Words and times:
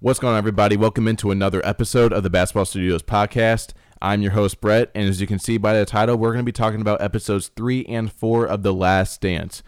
What's 0.00 0.20
going 0.20 0.34
on, 0.34 0.38
everybody? 0.38 0.76
Welcome 0.76 1.08
into 1.08 1.32
another 1.32 1.60
episode 1.66 2.12
of 2.12 2.22
the 2.22 2.30
Basketball 2.30 2.66
Studios 2.66 3.02
podcast. 3.02 3.72
I'm 4.00 4.22
your 4.22 4.30
host, 4.30 4.60
Brett, 4.60 4.92
and 4.94 5.08
as 5.08 5.20
you 5.20 5.26
can 5.26 5.40
see 5.40 5.58
by 5.58 5.76
the 5.76 5.84
title, 5.84 6.16
we're 6.16 6.30
going 6.30 6.44
to 6.44 6.48
be 6.48 6.52
talking 6.52 6.80
about 6.80 7.02
episodes 7.02 7.50
three 7.56 7.84
and 7.86 8.12
four 8.12 8.46
of 8.46 8.62
The 8.62 8.72
Last 8.72 9.20
Dance. 9.20 9.64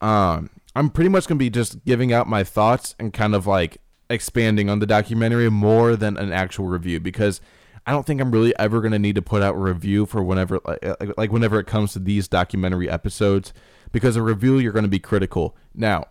Um, 0.00 0.50
I'm 0.76 0.88
pretty 0.88 1.10
much 1.10 1.26
going 1.26 1.36
to 1.36 1.44
be 1.44 1.50
just 1.50 1.84
giving 1.84 2.12
out 2.12 2.28
my 2.28 2.44
thoughts 2.44 2.94
and 3.00 3.12
kind 3.12 3.34
of 3.34 3.48
like 3.48 3.78
expanding 4.08 4.70
on 4.70 4.78
the 4.78 4.86
documentary 4.86 5.50
more 5.50 5.96
than 5.96 6.16
an 6.16 6.30
actual 6.30 6.66
review 6.66 7.00
because 7.00 7.40
I 7.88 7.90
don't 7.90 8.06
think 8.06 8.20
I'm 8.20 8.30
really 8.30 8.56
ever 8.60 8.80
going 8.80 8.92
to 8.92 9.00
need 9.00 9.16
to 9.16 9.22
put 9.22 9.42
out 9.42 9.56
a 9.56 9.58
review 9.58 10.06
for 10.06 10.22
whenever 10.22 10.60
like, 10.64 11.18
like 11.18 11.32
whenever 11.32 11.58
it 11.58 11.66
comes 11.66 11.92
to 11.94 11.98
these 11.98 12.28
documentary 12.28 12.88
episodes 12.88 13.52
because 13.90 14.14
a 14.14 14.22
review 14.22 14.58
you're 14.60 14.70
going 14.70 14.84
to 14.84 14.88
be 14.88 15.00
critical. 15.00 15.56
Now, 15.74 16.04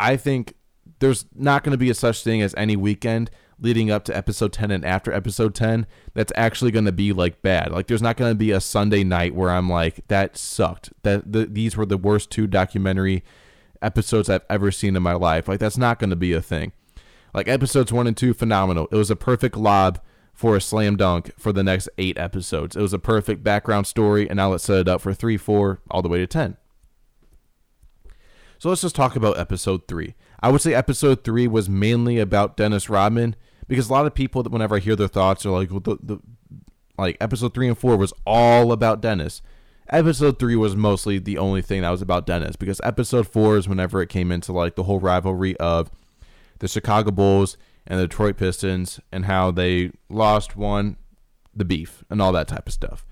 I 0.00 0.16
think 0.16 0.54
there's 0.98 1.26
not 1.34 1.62
going 1.62 1.72
to 1.72 1.78
be 1.78 1.90
a 1.90 1.94
such 1.94 2.22
thing 2.22 2.42
as 2.42 2.54
any 2.56 2.76
weekend 2.76 3.30
leading 3.58 3.90
up 3.90 4.04
to 4.04 4.16
episode 4.16 4.52
10 4.52 4.70
and 4.70 4.84
after 4.84 5.12
episode 5.12 5.54
10 5.54 5.86
that's 6.14 6.32
actually 6.36 6.70
going 6.70 6.84
to 6.84 6.92
be 6.92 7.12
like 7.12 7.42
bad. 7.42 7.72
Like 7.72 7.86
there's 7.86 8.02
not 8.02 8.16
going 8.16 8.30
to 8.30 8.36
be 8.36 8.50
a 8.50 8.60
Sunday 8.60 9.02
night 9.02 9.34
where 9.34 9.50
I'm 9.50 9.68
like 9.68 10.06
that 10.08 10.36
sucked. 10.36 10.92
That 11.02 11.32
the, 11.32 11.46
these 11.46 11.76
were 11.76 11.86
the 11.86 11.96
worst 11.96 12.30
two 12.30 12.46
documentary 12.46 13.24
episodes 13.80 14.28
I've 14.28 14.44
ever 14.50 14.70
seen 14.70 14.96
in 14.96 15.02
my 15.02 15.14
life. 15.14 15.48
Like 15.48 15.60
that's 15.60 15.78
not 15.78 15.98
going 15.98 16.10
to 16.10 16.16
be 16.16 16.32
a 16.32 16.42
thing. 16.42 16.72
Like 17.32 17.48
episodes 17.48 17.92
1 17.92 18.06
and 18.06 18.16
2 18.16 18.34
phenomenal. 18.34 18.88
It 18.90 18.96
was 18.96 19.10
a 19.10 19.16
perfect 19.16 19.56
lob 19.56 20.00
for 20.32 20.54
a 20.54 20.60
slam 20.60 20.96
dunk 20.96 21.32
for 21.38 21.52
the 21.52 21.64
next 21.64 21.88
8 21.96 22.18
episodes. 22.18 22.76
It 22.76 22.82
was 22.82 22.92
a 22.92 22.98
perfect 22.98 23.42
background 23.42 23.86
story 23.86 24.28
and 24.28 24.36
now 24.36 24.50
let's 24.50 24.64
set 24.64 24.80
it 24.80 24.88
up 24.88 25.00
for 25.00 25.14
3, 25.14 25.36
4 25.36 25.80
all 25.90 26.02
the 26.02 26.08
way 26.08 26.18
to 26.18 26.26
10. 26.26 26.56
So 28.58 28.68
let's 28.68 28.82
just 28.82 28.96
talk 28.96 29.16
about 29.16 29.38
episode 29.38 29.86
3. 29.88 30.14
I 30.40 30.50
would 30.50 30.60
say 30.60 30.74
episode 30.74 31.24
three 31.24 31.46
was 31.46 31.68
mainly 31.68 32.18
about 32.18 32.56
Dennis 32.56 32.88
Rodman 32.88 33.36
because 33.68 33.88
a 33.88 33.92
lot 33.92 34.06
of 34.06 34.14
people, 34.14 34.42
that 34.42 34.52
whenever 34.52 34.76
I 34.76 34.80
hear 34.80 34.96
their 34.96 35.08
thoughts, 35.08 35.44
are 35.46 35.50
like, 35.50 35.70
well, 35.70 35.80
the, 35.80 35.98
the 36.02 36.18
like 36.98 37.16
episode 37.20 37.54
three 37.54 37.68
and 37.68 37.76
four 37.76 37.96
was 37.96 38.12
all 38.26 38.72
about 38.72 39.00
Dennis. 39.00 39.42
Episode 39.88 40.38
three 40.38 40.56
was 40.56 40.74
mostly 40.74 41.18
the 41.18 41.38
only 41.38 41.62
thing 41.62 41.82
that 41.82 41.90
was 41.90 42.02
about 42.02 42.26
Dennis 42.26 42.56
because 42.56 42.80
episode 42.82 43.28
four 43.28 43.56
is 43.56 43.68
whenever 43.68 44.02
it 44.02 44.08
came 44.08 44.32
into 44.32 44.52
like 44.52 44.74
the 44.74 44.82
whole 44.82 44.98
rivalry 44.98 45.56
of 45.58 45.90
the 46.58 46.68
Chicago 46.68 47.10
Bulls 47.10 47.56
and 47.86 48.00
the 48.00 48.08
Detroit 48.08 48.36
Pistons 48.36 48.98
and 49.12 49.26
how 49.26 49.50
they 49.50 49.92
lost, 50.08 50.56
one, 50.56 50.96
the 51.54 51.64
beef, 51.64 52.02
and 52.10 52.20
all 52.20 52.32
that 52.32 52.48
type 52.48 52.66
of 52.66 52.72
stuff. 52.72 53.06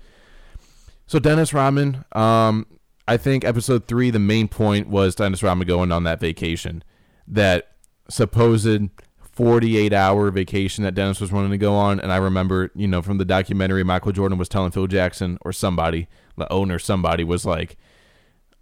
So 1.07 1.19
Dennis 1.19 1.53
Rodman, 1.53 2.03
um, 2.11 2.65
I 3.07 3.17
think 3.17 3.45
episode 3.45 3.87
three, 3.87 4.09
the 4.09 4.19
main 4.19 4.47
point 4.47 4.89
was 4.89 5.15
Dennis 5.15 5.43
Rodman 5.43 5.67
going 5.67 5.91
on 5.91 6.03
that 6.03 6.19
vacation 6.19 6.83
that 7.27 7.71
supposed 8.09 8.89
48 9.35 9.91
hour 9.91 10.31
vacation 10.31 10.83
that 10.85 10.95
Dennis 10.95 11.19
was 11.19 11.31
wanting 11.31 11.51
to 11.51 11.57
go 11.57 11.73
on. 11.73 11.99
And 11.99 12.11
I 12.11 12.17
remember, 12.17 12.71
you 12.73 12.87
know, 12.87 13.01
from 13.01 13.17
the 13.17 13.25
documentary, 13.25 13.83
Michael 13.83 14.13
Jordan 14.13 14.37
was 14.37 14.47
telling 14.47 14.71
Phil 14.71 14.87
Jackson 14.87 15.37
or 15.41 15.51
somebody, 15.51 16.07
the 16.37 16.51
owner, 16.51 16.79
somebody 16.79 17.23
was 17.23 17.45
like, 17.45 17.77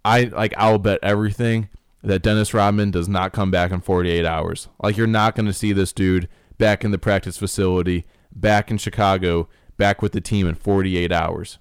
I 0.04 0.24
like, 0.24 0.52
I'll 0.56 0.78
bet 0.78 0.98
everything 1.02 1.68
that 2.02 2.22
Dennis 2.22 2.52
Rodman 2.52 2.90
does 2.90 3.08
not 3.08 3.32
come 3.32 3.50
back 3.50 3.70
in 3.70 3.80
48 3.80 4.26
hours. 4.26 4.68
Like, 4.82 4.96
you're 4.96 5.06
not 5.06 5.34
going 5.34 5.46
to 5.46 5.52
see 5.52 5.72
this 5.72 5.92
dude 5.92 6.28
back 6.58 6.84
in 6.84 6.90
the 6.90 6.98
practice 6.98 7.38
facility, 7.38 8.04
back 8.30 8.70
in 8.70 8.76
Chicago, 8.76 9.48
back 9.76 10.02
with 10.02 10.12
the 10.12 10.20
team 10.20 10.46
in 10.46 10.54
48 10.54 11.12
hours. 11.12 11.58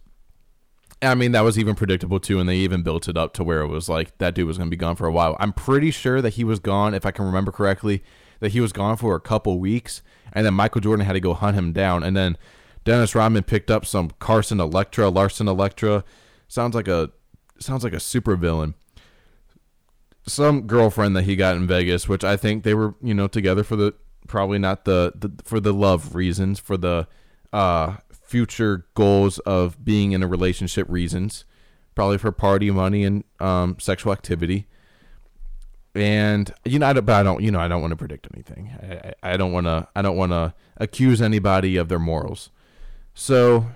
I 1.04 1.16
mean, 1.16 1.32
that 1.34 1.42
was 1.42 1.60
even 1.60 1.76
predictable 1.76 2.20
too, 2.20 2.40
and 2.40 2.48
they 2.48 2.58
even 2.58 2.84
built 2.84 3.08
it 3.08 3.18
up 3.18 3.34
to 3.34 3.44
where 3.44 3.62
it 3.62 3.68
was 3.68 3.90
like 3.90 4.18
that 4.20 4.36
dude 4.36 4.48
was 4.48 4.58
going 4.58 4.70
to 4.70 4.76
be 4.76 4.80
gone 4.80 4.96
for 4.96 5.08
a 5.08 5.12
while. 5.12 5.36
I'm 5.40 5.54
pretty 5.54 5.92
sure 5.92 6.22
that 6.22 6.34
he 6.34 6.44
was 6.44 6.60
gone, 6.60 6.94
if 6.94 7.06
I 7.06 7.12
can 7.12 7.26
remember 7.26 7.52
correctly, 7.52 8.04
that 8.40 8.52
he 8.52 8.60
was 8.60 8.72
gone 8.72 8.98
for 8.98 9.16
a 9.16 9.20
couple 9.20 9.60
weeks, 9.60 10.02
and 10.32 10.46
then 10.46 10.54
Michael 10.54 10.82
Jordan 10.82 11.06
had 11.06 11.14
to 11.14 11.20
go 11.20 11.34
hunt 11.34 11.56
him 11.56 11.74
down, 11.74 12.04
and 12.04 12.16
then 12.16 12.38
Dennis 12.84 13.16
Rodman 13.16 13.44
picked 13.44 13.72
up 13.72 13.86
some 13.86 14.12
Carson 14.20 14.60
Electra, 14.60 15.10
Larson 15.10 15.48
Electra. 15.48 16.04
Sounds 16.48 16.76
like 16.76 16.88
a 16.88 17.12
sounds 17.60 17.84
like 17.84 17.94
a 17.94 18.00
super 18.00 18.36
villain. 18.36 18.76
Some 20.26 20.68
girlfriend 20.68 21.16
that 21.16 21.24
he 21.24 21.36
got 21.36 21.56
in 21.56 21.68
Vegas, 21.68 22.08
which 22.08 22.24
I 22.24 22.38
think 22.38 22.64
they 22.64 22.74
were, 22.74 22.96
you 23.02 23.14
know, 23.14 23.28
together 23.28 23.64
for 23.64 23.76
the 23.76 23.94
probably 24.28 24.60
not 24.60 24.86
the, 24.86 25.14
the 25.16 25.32
for 25.44 25.60
the 25.60 25.74
love 25.74 26.16
reasons, 26.16 26.60
for 26.60 26.78
the 26.78 27.08
uh 27.54 27.98
future 28.34 28.88
goals 28.96 29.38
of 29.40 29.86
being 29.86 30.12
in 30.12 30.24
a 30.24 30.28
relationship 30.28 30.88
reasons, 30.90 31.46
probably 31.94 32.18
for 32.18 32.32
party 32.32 32.72
money 32.72 33.04
and 33.04 33.24
um, 33.40 33.78
sexual 33.80 34.12
activity. 34.12 34.66
And 35.94 36.52
you 36.66 36.80
know, 36.80 36.88
I 36.88 36.94
don't, 36.94 37.06
but 37.06 37.14
I 37.14 37.22
don't, 37.22 37.44
you 37.44 37.52
know, 37.52 37.60
I 37.60 37.68
don't 37.68 37.82
want 37.82 37.92
to 37.92 37.96
predict 37.96 38.28
anything. 38.34 38.72
I, 38.82 39.34
I 39.34 39.38
don't 39.38 39.52
want 39.52 39.68
to, 39.68 39.88
I 39.96 40.02
don't 40.02 40.18
want 40.18 40.32
to 40.32 40.56
accuse 40.78 41.22
anybody 41.22 41.78
of 41.78 41.90
their 41.90 42.00
morals. 42.00 42.50
So 43.14 43.68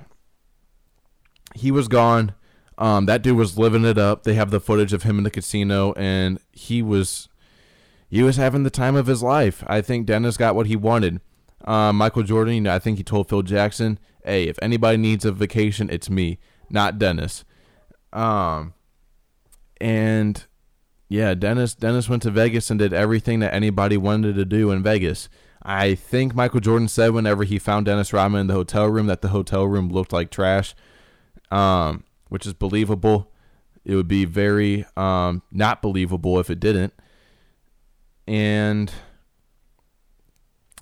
he 1.53 1.69
was 1.69 1.87
gone. 1.87 2.33
Um, 2.79 3.05
that 3.05 3.21
dude 3.21 3.37
was 3.37 3.59
living 3.59 3.85
it 3.85 3.99
up. 3.99 4.23
They 4.23 4.33
have 4.33 4.49
the 4.49 4.59
footage 4.59 4.93
of 4.93 5.03
him 5.03 5.19
in 5.19 5.23
the 5.23 5.29
casino, 5.29 5.93
and 5.93 6.39
he 6.51 6.81
was, 6.81 7.29
he 8.09 8.23
was 8.23 8.37
having 8.37 8.63
the 8.63 8.71
time 8.71 8.95
of 8.95 9.05
his 9.05 9.21
life. 9.21 9.63
I 9.67 9.81
think 9.81 10.07
Dennis 10.07 10.37
got 10.37 10.55
what 10.55 10.65
he 10.65 10.75
wanted. 10.75 11.21
Um, 11.67 11.97
Michael 11.97 12.23
Jordan, 12.23 12.55
you 12.55 12.61
know, 12.61 12.73
I 12.73 12.79
think 12.79 12.97
he 12.97 13.03
told 13.03 13.27
Phil 13.27 13.41
Jackson, 13.41 13.99
hey, 14.23 14.47
if 14.47 14.57
anybody 14.61 14.97
needs 14.97 15.25
a 15.25 15.33
vacation, 15.33 15.89
it's 15.89 16.09
me, 16.09 16.39
not 16.69 16.97
Dennis. 16.97 17.43
Um, 18.13 18.73
and 19.81 20.45
yeah, 21.09 21.33
Dennis 21.33 21.75
Dennis 21.75 22.07
went 22.07 22.23
to 22.23 22.31
Vegas 22.31 22.69
and 22.71 22.79
did 22.79 22.93
everything 22.93 23.39
that 23.39 23.53
anybody 23.53 23.97
wanted 23.97 24.35
to 24.35 24.45
do 24.45 24.71
in 24.71 24.81
Vegas. 24.81 25.27
I 25.61 25.93
think 25.95 26.33
Michael 26.33 26.61
Jordan 26.61 26.87
said 26.87 27.11
whenever 27.11 27.43
he 27.43 27.59
found 27.59 27.85
Dennis 27.85 28.13
Rodman 28.13 28.41
in 28.41 28.47
the 28.47 28.53
hotel 28.53 28.87
room 28.87 29.07
that 29.07 29.21
the 29.21 29.27
hotel 29.29 29.65
room 29.65 29.89
looked 29.89 30.13
like 30.13 30.31
trash, 30.31 30.73
um, 31.51 32.05
which 32.29 32.45
is 32.45 32.53
believable. 32.53 33.29
It 33.83 33.95
would 33.95 34.07
be 34.07 34.23
very 34.23 34.85
um, 34.95 35.41
not 35.51 35.81
believable 35.81 36.39
if 36.39 36.49
it 36.49 36.61
didn't. 36.61 36.93
And 38.25 38.91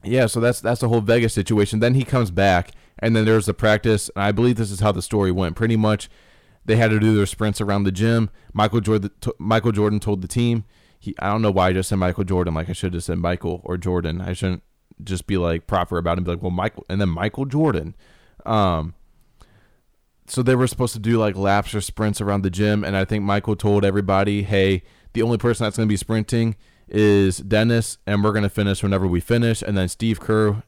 yeah, 0.06 0.28
so 0.28 0.40
that's 0.40 0.62
that's 0.62 0.82
the 0.82 0.90
whole 0.90 1.02
Vegas 1.02 1.34
situation. 1.34 1.80
Then 1.80 1.96
he 1.96 2.04
comes 2.04 2.32
back 2.32 2.72
and 3.00 3.16
then 3.16 3.26
there's 3.26 3.46
the 3.46 3.54
practice. 3.54 4.10
And 4.16 4.24
I 4.24 4.32
believe 4.32 4.56
this 4.56 4.72
is 4.72 4.80
how 4.80 4.92
the 4.92 5.02
story 5.02 5.32
went. 5.32 5.56
Pretty 5.56 5.78
much, 5.78 6.10
they 6.66 6.76
had 6.76 6.92
to 6.92 7.00
do 7.00 7.16
their 7.16 7.26
sprints 7.26 7.62
around 7.62 7.84
the 7.84 7.92
gym. 7.92 8.30
Michael 8.54 8.82
Jordan, 8.82 9.12
Michael 9.38 9.72
Jordan 9.72 10.00
told 10.00 10.22
the 10.22 10.28
team. 10.28 10.66
He, 11.00 11.14
I 11.20 11.28
don't 11.28 11.42
know 11.42 11.52
why 11.52 11.70
I 11.70 11.74
just 11.74 11.90
said 11.90 11.98
Michael 11.98 12.24
Jordan. 12.24 12.54
Like 12.54 12.70
I 12.70 12.74
should 12.74 12.94
have 12.94 13.04
said 13.04 13.20
Michael 13.20 13.62
or 13.64 13.78
Jordan. 13.78 14.22
I 14.22 14.34
shouldn't 14.34 14.64
just 15.04 15.28
be 15.28 15.38
like 15.38 15.68
proper 15.68 15.98
about 15.98 16.14
it. 16.14 16.18
And 16.20 16.26
be 16.26 16.32
like, 16.32 16.42
well, 16.42 16.52
Michael, 16.52 16.86
and 16.90 17.00
then 17.02 17.10
Michael 17.10 17.46
Jordan. 17.46 17.96
Um, 18.46 18.96
so 20.28 20.42
they 20.42 20.56
were 20.56 20.68
supposed 20.68 20.94
to 20.94 21.00
do 21.00 21.18
like 21.18 21.36
laps 21.36 21.76
or 21.76 21.82
sprints 21.82 22.20
around 22.22 22.42
the 22.42 22.50
gym, 22.50 22.84
and 22.84 22.96
I 22.98 23.06
think 23.06 23.24
Michael 23.24 23.56
told 23.56 23.86
everybody, 23.86 24.42
"Hey, 24.42 24.82
the 25.14 25.22
only 25.22 25.38
person 25.38 25.64
that's 25.66 25.78
going 25.78 25.88
to 25.88 25.92
be 25.92 25.98
sprinting 25.98 26.56
is 26.88 27.38
Dennis, 27.38 27.98
and 28.06 28.24
we're 28.24 28.32
going 28.32 28.44
to 28.44 28.50
finish 28.50 28.84
whenever 28.84 29.08
we 29.08 29.20
finish." 29.20 29.62
And 29.62 29.78
then 29.78 29.88
Steve 29.88 30.20
Kerr 30.20 30.64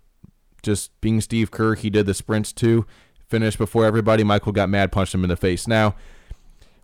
just 0.64 1.00
being 1.02 1.22
Steve 1.22 1.52
Kerr, 1.52 1.76
he 1.76 1.90
did 1.90 2.06
the 2.06 2.14
sprints 2.14 2.52
too. 2.52 2.86
Finished 3.28 3.58
before 3.58 3.86
everybody. 3.86 4.24
Michael 4.24 4.52
got 4.52 4.70
mad, 4.70 4.92
punched 4.92 5.14
him 5.14 5.24
in 5.24 5.30
the 5.30 5.36
face. 5.36 5.68
Now, 5.68 5.96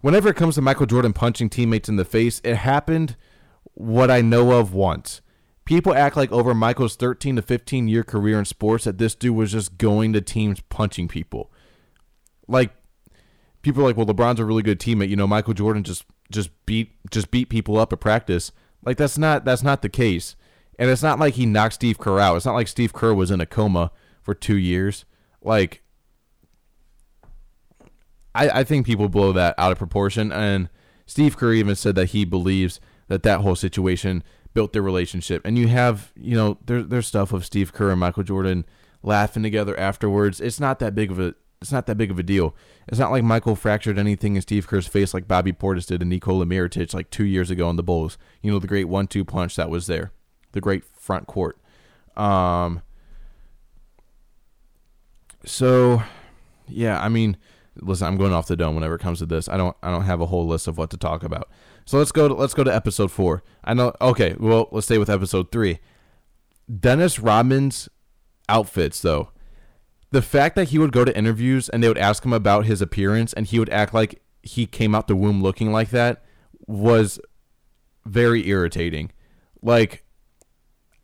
whenever 0.01 0.29
it 0.29 0.35
comes 0.35 0.55
to 0.55 0.61
Michael 0.61 0.85
Jordan 0.85 1.13
punching 1.13 1.49
teammates 1.49 1.89
in 1.89 1.95
the 1.95 2.05
face, 2.05 2.41
it 2.44 2.55
happened 2.55 3.16
what 3.73 4.11
I 4.11 4.21
know 4.21 4.51
of 4.51 4.73
once. 4.73 5.21
People 5.65 5.94
act 5.94 6.17
like 6.17 6.31
over 6.31 6.53
Michael's 6.53 6.95
13 6.95 7.38
to 7.38 7.41
15 7.41 7.88
year 7.88 8.03
career 8.03 8.38
in 8.38 8.45
sports 8.45 8.83
that 8.83 8.97
this 8.97 9.15
dude 9.15 9.35
was 9.35 9.53
just 9.53 9.77
going 9.77 10.11
to 10.13 10.21
teams 10.21 10.59
punching 10.61 11.07
people. 11.07 11.51
Like 12.47 12.73
people 13.61 13.81
are 13.81 13.88
like, 13.88 13.97
well, 13.97 14.05
LeBron's 14.05 14.41
a 14.41 14.45
really 14.45 14.63
good 14.63 14.79
teammate. 14.79 15.09
You 15.09 15.15
know, 15.15 15.27
Michael 15.27 15.53
Jordan 15.53 15.83
just 15.83 16.05
just 16.29 16.50
beat 16.65 16.91
just 17.09 17.31
beat 17.31 17.50
people 17.50 17.77
up 17.77 17.94
at 17.94 18.01
practice. 18.01 18.51
Like 18.85 18.97
that's 18.97 19.17
not 19.17 19.45
that's 19.45 19.63
not 19.63 19.81
the 19.81 19.89
case. 19.89 20.35
And 20.79 20.89
it's 20.89 21.03
not 21.03 21.19
like 21.19 21.35
he 21.35 21.45
knocked 21.45 21.75
Steve 21.75 21.99
Kerr 21.99 22.19
out. 22.19 22.35
It's 22.35 22.45
not 22.45 22.55
like 22.55 22.67
Steve 22.67 22.94
Kerr 22.94 23.13
was 23.13 23.31
in 23.31 23.39
a 23.39 23.45
coma 23.45 23.91
for 24.21 24.33
two 24.33 24.57
years. 24.57 25.06
Like, 25.41 25.83
I, 28.33 28.50
I 28.50 28.63
think 28.63 28.85
people 28.85 29.09
blow 29.09 29.31
that 29.33 29.56
out 29.57 29.71
of 29.71 29.77
proportion. 29.77 30.31
And 30.31 30.69
Steve 31.06 31.38
Kerr 31.38 31.53
even 31.53 31.75
said 31.75 31.95
that 31.95 32.09
he 32.09 32.25
believes 32.25 32.80
that 33.07 33.24
that 33.24 33.41
whole 33.41 33.56
situation 33.56 34.24
built 34.53 34.74
their 34.74 34.81
relationship. 34.81 35.41
And 35.45 35.57
you 35.57 35.68
have, 35.68 36.12
you 36.15 36.36
know, 36.36 36.57
there, 36.65 36.81
there's 36.81 37.07
stuff 37.07 37.33
of 37.33 37.45
Steve 37.45 37.74
Kerr 37.74 37.91
and 37.91 38.00
Michael 38.00 38.24
Jordan 38.24 38.65
laughing 39.03 39.44
together 39.44 39.79
afterwards. 39.79 40.41
It's 40.41 40.59
not 40.59 40.79
that 40.79 40.95
big 40.95 41.12
of 41.12 41.19
a 41.19 41.36
it's 41.63 41.71
not 41.71 41.88
that 41.88 41.98
big 41.98 42.12
of 42.12 42.19
a 42.19 42.24
deal. 42.24 42.56
It's 42.88 43.00
not 43.00 43.12
like 43.12 43.24
Michael 43.24 43.56
fractured 43.56 43.98
anything 43.98 44.36
in 44.36 44.42
Steve 44.42 44.68
Kerr's 44.68 44.86
face 44.86 45.13
like 45.13 45.27
Bobby 45.27 45.54
Portis 45.54 45.88
did 45.88 46.01
to 46.01 46.06
Nikola 46.06 46.45
Mirotic 46.45 46.94
like 46.94 47.10
two 47.10 47.24
years 47.24 47.50
ago 47.50 47.69
in 47.69 47.77
the 47.77 47.83
Bulls. 47.83 48.18
You 48.42 48.51
know, 48.51 48.60
the 48.60 48.68
great 48.68 48.89
one-two 48.89 49.25
punch 49.25 49.56
that 49.56 49.69
was 49.69 49.88
there 49.88 50.12
the 50.54 50.62
great 50.62 50.83
front 50.86 51.27
court. 51.27 51.57
Um, 52.15 52.81
so, 55.45 56.01
yeah, 56.68 57.01
I 57.01 57.10
mean, 57.10 57.38
listen, 57.75 58.07
I'm 58.07 58.18
going 58.18 58.33
off 58.33 58.48
the 58.48 58.56
dome 58.56 58.75
whenever 58.75 58.95
it 58.95 59.01
comes 59.01 59.19
to 59.19 59.25
this. 59.25 59.50
I 59.50 59.57
don't 59.57 59.75
I 59.83 59.92
don't 59.92 60.04
have 60.04 60.21
a 60.21 60.27
whole 60.27 60.48
list 60.48 60.68
of 60.68 60.77
what 60.77 60.89
to 60.92 60.98
talk 60.98 61.24
about. 61.24 61.50
So 61.86 61.98
let's 61.98 62.12
go 62.13 62.30
to 62.30 62.33
let's 62.33 62.54
go 62.54 62.63
to 62.63 62.74
episode 62.74 63.12
four. 63.12 63.44
I 63.63 63.74
know. 63.74 63.94
Okay, 64.00 64.36
well, 64.39 64.69
let's 64.71 64.86
stay 64.86 64.98
with 64.98 65.10
episode 65.10 65.51
three. 65.51 65.80
Dennis 66.80 67.19
Rodman's 67.19 67.89
outfits 68.48 69.01
though. 69.01 69.31
The 70.13 70.21
fact 70.21 70.56
that 70.57 70.69
he 70.69 70.77
would 70.77 70.92
go 70.92 71.04
to 71.04 71.18
interviews 71.18 71.69
and 71.69 71.81
they 71.81 71.88
would 71.88 71.98
ask 71.98 72.24
him 72.24 72.33
about 72.33 72.65
his 72.65 72.83
appearance 72.83 73.33
and 73.33 73.48
he 73.48 73.57
would 73.57 73.71
act 73.71 73.95
like 73.95 74.21
he 74.44 74.68
came 74.68 74.94
out 74.94 75.07
the 75.07 75.15
womb 75.15 75.42
looking 75.42 75.71
like 75.71 75.89
that 75.89 76.24
was 76.68 77.19
very 78.06 78.48
irritating. 78.48 79.12
Like 79.63 80.06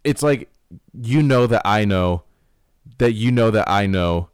it's 0.03 0.21
like 0.21 0.51
you 0.93 1.23
know 1.23 1.47
that 1.47 1.63
I 1.65 1.85
know 1.85 2.21
that 2.99 3.13
you 3.13 3.31
know 3.31 3.49
that 3.49 3.67
I 3.67 3.87
know 3.87 4.29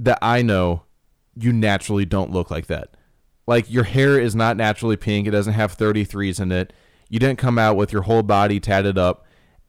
that 0.00 0.18
I 0.20 0.42
know 0.42 0.82
you 1.36 1.52
naturally 1.52 2.04
don't 2.04 2.32
look 2.32 2.50
like 2.50 2.66
that. 2.66 2.96
Like 3.46 3.70
your 3.70 3.84
hair 3.84 4.18
is 4.18 4.34
not 4.34 4.56
naturally 4.56 4.96
pink. 4.96 5.28
It 5.28 5.30
doesn't 5.30 5.52
have 5.52 5.78
33s 5.78 6.40
in 6.40 6.50
it. 6.50 6.72
You 7.08 7.20
didn't 7.20 7.38
come 7.38 7.56
out 7.56 7.76
with 7.76 7.92
your 7.92 8.02
whole 8.02 8.24
body 8.24 8.58
tatted 8.58 8.98
up 8.98 9.24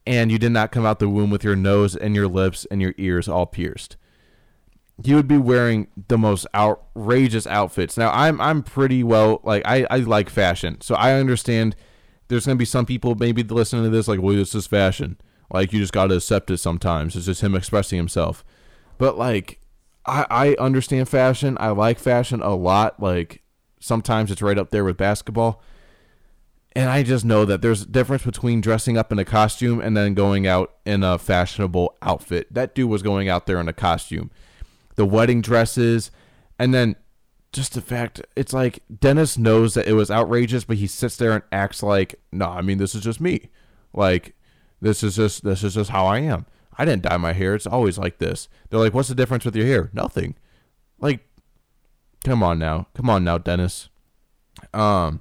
and 0.06 0.30
you 0.30 0.38
did 0.38 0.52
not 0.52 0.72
come 0.72 0.86
out 0.86 0.98
the 0.98 1.08
womb 1.08 1.30
with 1.30 1.44
your 1.44 1.56
nose 1.56 1.94
and 1.96 2.14
your 2.14 2.28
lips 2.28 2.66
and 2.70 2.80
your 2.80 2.94
ears 2.98 3.28
all 3.28 3.46
pierced. 3.46 3.96
You 5.02 5.16
would 5.16 5.28
be 5.28 5.38
wearing 5.38 5.88
the 6.08 6.18
most 6.18 6.46
outrageous 6.54 7.46
outfits. 7.46 7.96
Now 7.96 8.10
I'm 8.12 8.40
I'm 8.40 8.62
pretty 8.62 9.02
well 9.02 9.40
like 9.44 9.62
I, 9.64 9.86
I 9.90 9.98
like 9.98 10.28
fashion. 10.28 10.80
So 10.80 10.94
I 10.94 11.14
understand 11.14 11.74
there's 12.28 12.46
gonna 12.46 12.56
be 12.56 12.64
some 12.64 12.86
people 12.86 13.14
maybe 13.14 13.42
listening 13.42 13.84
to 13.84 13.90
this 13.90 14.08
like, 14.08 14.20
well, 14.20 14.34
this 14.34 14.54
is 14.54 14.66
fashion. 14.66 15.16
Like 15.50 15.72
you 15.72 15.80
just 15.80 15.92
gotta 15.92 16.16
accept 16.16 16.50
it 16.50 16.58
sometimes. 16.58 17.16
It's 17.16 17.26
just 17.26 17.42
him 17.42 17.54
expressing 17.54 17.96
himself. 17.96 18.44
But 18.98 19.16
like 19.16 19.60
I, 20.06 20.26
I 20.30 20.54
understand 20.62 21.08
fashion. 21.08 21.56
I 21.60 21.70
like 21.70 21.98
fashion 21.98 22.42
a 22.42 22.54
lot. 22.54 23.00
Like 23.00 23.42
sometimes 23.80 24.30
it's 24.30 24.42
right 24.42 24.58
up 24.58 24.70
there 24.70 24.84
with 24.84 24.96
basketball. 24.96 25.62
And 26.72 26.88
I 26.88 27.02
just 27.02 27.24
know 27.24 27.44
that 27.44 27.62
there's 27.62 27.82
a 27.82 27.86
difference 27.86 28.24
between 28.24 28.60
dressing 28.60 28.96
up 28.96 29.10
in 29.10 29.18
a 29.18 29.24
costume 29.24 29.80
and 29.80 29.96
then 29.96 30.14
going 30.14 30.46
out 30.46 30.74
in 30.86 31.02
a 31.02 31.18
fashionable 31.18 31.96
outfit. 32.00 32.52
That 32.52 32.74
dude 32.74 32.88
was 32.88 33.02
going 33.02 33.28
out 33.28 33.46
there 33.46 33.60
in 33.60 33.68
a 33.68 33.72
costume. 33.72 34.30
The 34.94 35.04
wedding 35.04 35.40
dresses, 35.40 36.10
and 36.58 36.72
then 36.72 36.94
just 37.52 37.74
the 37.74 37.80
fact 37.80 38.20
it's 38.36 38.52
like 38.52 38.82
Dennis 39.00 39.36
knows 39.36 39.74
that 39.74 39.88
it 39.88 39.94
was 39.94 40.10
outrageous, 40.10 40.64
but 40.64 40.76
he 40.76 40.86
sits 40.86 41.16
there 41.16 41.32
and 41.32 41.42
acts 41.50 41.82
like, 41.82 42.14
no, 42.30 42.46
I 42.46 42.62
mean 42.62 42.78
this 42.78 42.94
is 42.94 43.02
just 43.02 43.20
me. 43.20 43.50
Like 43.92 44.34
this 44.80 45.02
is 45.02 45.16
just 45.16 45.42
this 45.42 45.64
is 45.64 45.74
just 45.74 45.90
how 45.90 46.06
I 46.06 46.18
am. 46.20 46.46
I 46.78 46.84
didn't 46.84 47.02
dye 47.02 47.16
my 47.16 47.32
hair. 47.32 47.54
It's 47.54 47.66
always 47.66 47.98
like 47.98 48.18
this. 48.18 48.48
They're 48.68 48.80
like, 48.80 48.94
what's 48.94 49.08
the 49.08 49.14
difference 49.14 49.44
with 49.44 49.56
your 49.56 49.66
hair? 49.66 49.90
Nothing. 49.92 50.36
Like, 50.98 51.20
come 52.24 52.42
on 52.42 52.58
now, 52.58 52.86
come 52.94 53.10
on 53.10 53.24
now, 53.24 53.38
Dennis. 53.38 53.88
Um, 54.72 55.20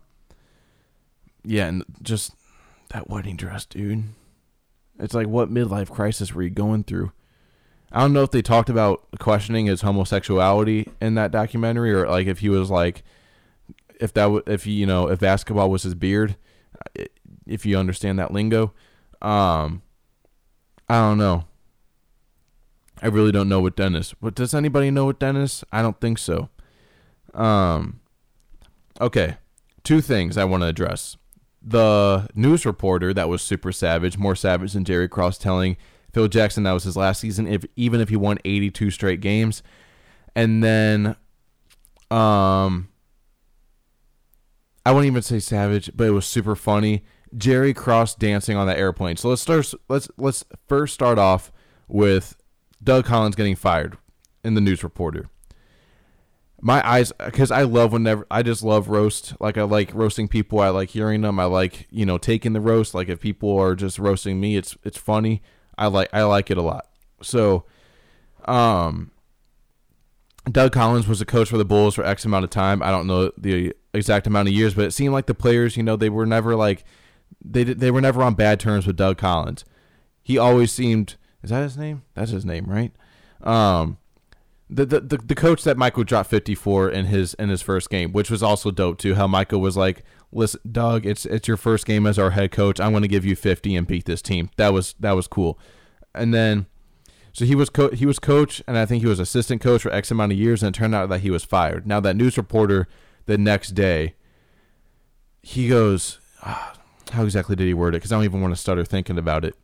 yeah, 1.50 1.66
and 1.66 1.84
just 2.04 2.34
that 2.90 3.10
wedding 3.10 3.36
dress, 3.36 3.66
dude. 3.66 4.04
It's 5.00 5.16
like, 5.16 5.28
what 5.28 5.50
midlife 5.50 5.90
crisis 5.90 6.34
were 6.34 6.44
you 6.44 6.50
going 6.52 6.84
through? 6.84 7.12
I 7.92 8.02
don't 8.02 8.14
know 8.14 8.22
if 8.22 8.30
they 8.30 8.44
talked 8.44 8.70
about 8.70 9.08
questioning 9.18 9.66
his 9.66 9.82
homosexuality 9.82 10.88
in 11.02 11.16
that 11.16 11.32
documentary, 11.32 11.92
or 11.92 12.08
like 12.08 12.28
if 12.28 12.40
he 12.40 12.50
was 12.50 12.70
like, 12.70 13.04
if 14.00 14.14
that 14.14 14.24
w- 14.24 14.44
if 14.46 14.68
you 14.68 14.86
know 14.86 15.10
if 15.10 15.20
basketball 15.20 15.72
was 15.72 15.84
his 15.84 15.96
beard, 15.96 16.36
if 17.48 17.66
you 17.66 17.78
understand 17.78 18.20
that 18.20 18.32
lingo. 18.32 18.74
Um, 19.22 19.82
I 20.88 21.00
don't 21.00 21.18
know. 21.18 21.46
I 23.02 23.08
really 23.08 23.32
don't 23.32 23.50
know 23.50 23.60
what 23.60 23.76
Dennis. 23.76 24.14
But 24.22 24.36
does 24.36 24.54
anybody 24.54 24.92
know 24.92 25.06
what 25.06 25.20
Dennis? 25.20 25.64
I 25.72 25.82
don't 25.82 26.00
think 26.00 26.20
so. 26.20 26.50
Um, 27.34 28.02
okay, 29.02 29.38
two 29.84 30.02
things 30.02 30.38
I 30.38 30.44
want 30.46 30.62
to 30.62 30.68
address. 30.68 31.18
The 31.62 32.28
news 32.36 32.66
reporter 32.66 33.14
that 33.14 33.30
was 33.30 33.42
super 33.42 33.72
savage, 33.72 34.18
more 34.18 34.36
savage 34.36 34.74
than 34.74 34.86
Jerry 34.86 35.10
Krause, 35.10 35.38
telling 35.38 35.78
Phil 36.14 36.28
Jackson 36.28 36.64
that 36.64 36.72
was 36.72 36.84
his 36.84 36.96
last 36.98 37.20
season, 37.20 37.48
if 37.48 37.66
even 37.76 38.00
if 38.02 38.10
he 38.10 38.16
won 38.16 38.40
82 38.46 38.92
straight 38.92 39.22
games. 39.22 39.62
And 40.36 40.64
then, 40.64 41.16
um, 42.10 42.88
I 44.86 44.92
wouldn't 44.92 45.08
even 45.08 45.22
say 45.22 45.40
savage, 45.40 45.92
but 45.96 46.08
it 46.08 46.12
was 46.12 46.26
super 46.26 46.56
funny. 46.56 47.04
Jerry 47.38 47.74
Krause 47.74 48.16
dancing 48.16 48.58
on 48.58 48.68
that 48.68 48.78
airplane. 48.78 49.18
So 49.18 49.30
let's 49.30 49.42
start. 49.42 49.72
Let's 49.88 50.10
let's 50.18 50.44
first 50.68 50.94
start 50.94 51.20
off 51.20 51.52
with 51.88 52.36
Doug 52.84 53.06
Collins 53.06 53.36
getting 53.36 53.56
fired 53.56 53.98
in 54.44 54.56
the 54.56 54.62
news 54.62 54.84
reporter. 54.84 55.30
My 56.62 56.86
eyes, 56.88 57.14
because 57.14 57.52
I 57.52 57.64
love 57.64 57.94
whenever 57.94 58.28
I 58.30 58.44
just 58.44 58.64
love 58.64 58.90
roast. 58.90 59.34
Like 59.40 59.58
I 59.58 59.64
like 59.64 59.94
roasting 59.94 60.28
people. 60.28 60.60
I 60.60 60.70
like 60.70 60.90
hearing 60.90 61.22
them. 61.22 61.40
I 61.40 61.46
like 61.46 61.88
you 61.90 62.06
know 62.06 62.18
taking 62.18 62.54
the 62.54 62.62
roast. 62.62 62.94
Like 62.94 63.08
if 63.08 63.22
people 63.22 63.58
are 63.58 63.76
just 63.76 63.98
roasting 63.98 64.40
me, 64.40 64.58
it's 64.58 64.78
it's 64.84 64.98
funny. 64.98 65.42
I 65.78 65.88
like 65.88 66.10
I 66.12 66.24
like 66.24 66.52
it 66.52 66.58
a 66.58 66.62
lot. 66.62 66.88
So, 67.22 67.64
um, 68.46 69.12
Doug 70.52 70.74
Collins 70.74 71.08
was 71.08 71.22
a 71.22 71.26
coach 71.26 71.50
for 71.50 71.58
the 71.58 71.66
Bulls 71.66 71.96
for 71.96 72.04
X 72.04 72.26
amount 72.26 72.44
of 72.44 72.50
time. 72.50 72.84
I 72.84 72.92
don't 72.92 73.08
know 73.08 73.32
the 73.38 73.74
exact 73.94 74.28
amount 74.28 74.48
of 74.50 74.54
years, 74.54 74.74
but 74.74 74.86
it 74.86 74.92
seemed 74.92 75.14
like 75.14 75.28
the 75.28 75.34
players, 75.34 75.78
you 75.78 75.84
know, 75.84 75.96
they 75.96 76.10
were 76.10 76.26
never 76.26 76.56
like 76.56 76.84
they 77.44 77.64
they 77.64 77.92
were 77.92 78.02
never 78.02 78.22
on 78.24 78.34
bad 78.36 78.60
terms 78.60 78.86
with 78.86 78.98
Doug 78.98 79.18
Collins. 79.18 79.64
He 80.22 80.38
always 80.38 80.72
seemed 80.72 81.16
is 81.42 81.52
that 81.52 81.62
his 81.62 81.78
name? 81.78 82.04
That's 82.16 82.32
his 82.32 82.46
name, 82.46 82.66
right? 82.66 82.92
Um, 83.42 83.98
the, 84.70 84.86
the 84.86 85.18
the 85.18 85.36
coach 85.36 85.64
that 85.64 85.78
Michael 85.78 86.04
dropped 86.04 86.30
54 86.30 86.90
in 86.90 87.06
his 87.06 87.34
in 87.36 87.50
his 87.50 87.62
first 87.62 87.90
game, 87.90 88.12
which 88.12 88.30
was 88.30 88.44
also 88.44 88.70
dope 88.70 89.00
too. 89.00 89.16
How 89.16 89.26
Michael 89.28 89.62
was 89.62 89.76
like, 89.76 90.04
"Listen, 90.32 90.62
Doug, 90.72 91.06
it's 91.06 91.26
it's 91.26 91.48
your 91.48 91.58
first 91.58 91.86
game 91.86 92.06
as 92.06 92.20
our 92.20 92.32
head 92.32 92.52
coach. 92.52 92.80
I'm 92.80 92.92
going 92.92 93.02
to 93.02 93.08
give 93.08 93.26
you 93.26 93.36
50 93.36 93.76
and 93.76 93.88
beat 93.88 94.06
this 94.06 94.22
team." 94.22 94.52
That 94.58 94.72
was 94.72 94.94
that 95.00 95.14
was 95.14 95.28
cool. 95.28 95.58
And 96.14 96.34
then 96.34 96.68
so 97.34 97.46
he 97.46 97.56
was 97.56 97.70
co- 97.70 97.92
he 97.92 98.06
was 98.06 98.20
coach 98.20 98.62
and 98.68 98.78
I 98.78 98.86
think 98.86 99.02
he 99.02 99.08
was 99.08 99.20
assistant 99.20 99.62
coach 99.62 99.82
for 99.82 99.92
X 99.92 100.12
amount 100.12 100.32
of 100.32 100.38
years 100.38 100.62
and 100.62 100.76
it 100.76 100.78
turned 100.78 100.94
out 100.94 101.10
that 101.10 101.22
he 101.22 101.32
was 101.32 101.44
fired. 101.44 101.88
Now 101.88 102.00
that 102.02 102.16
news 102.16 102.38
reporter 102.38 102.88
the 103.26 103.38
next 103.38 103.70
day 103.70 104.16
he 105.42 105.68
goes, 105.68 106.20
ah, 106.44 106.74
how 107.12 107.24
exactly 107.24 107.56
did 107.56 107.66
he 107.66 107.74
word 107.74 107.96
it? 107.96 108.00
Because 108.00 108.12
I 108.12 108.18
don't 108.18 108.26
even 108.26 108.42
want 108.42 108.54
to 108.54 108.60
stutter 108.60 108.84
thinking 108.84 109.18
about 109.18 109.46
it. 109.46 109.56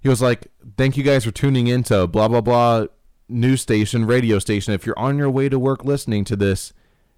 He 0.00 0.08
was 0.08 0.22
like, 0.22 0.46
"Thank 0.76 0.96
you 0.96 1.02
guys 1.02 1.24
for 1.24 1.32
tuning 1.32 1.66
in 1.66 1.82
to 1.84 2.06
blah 2.06 2.28
blah 2.28 2.40
blah 2.40 2.86
news 3.28 3.60
station, 3.60 4.04
radio 4.04 4.38
station. 4.38 4.74
If 4.74 4.86
you're 4.86 4.98
on 4.98 5.18
your 5.18 5.30
way 5.30 5.48
to 5.48 5.58
work 5.58 5.84
listening 5.84 6.24
to 6.26 6.36
this, 6.36 6.72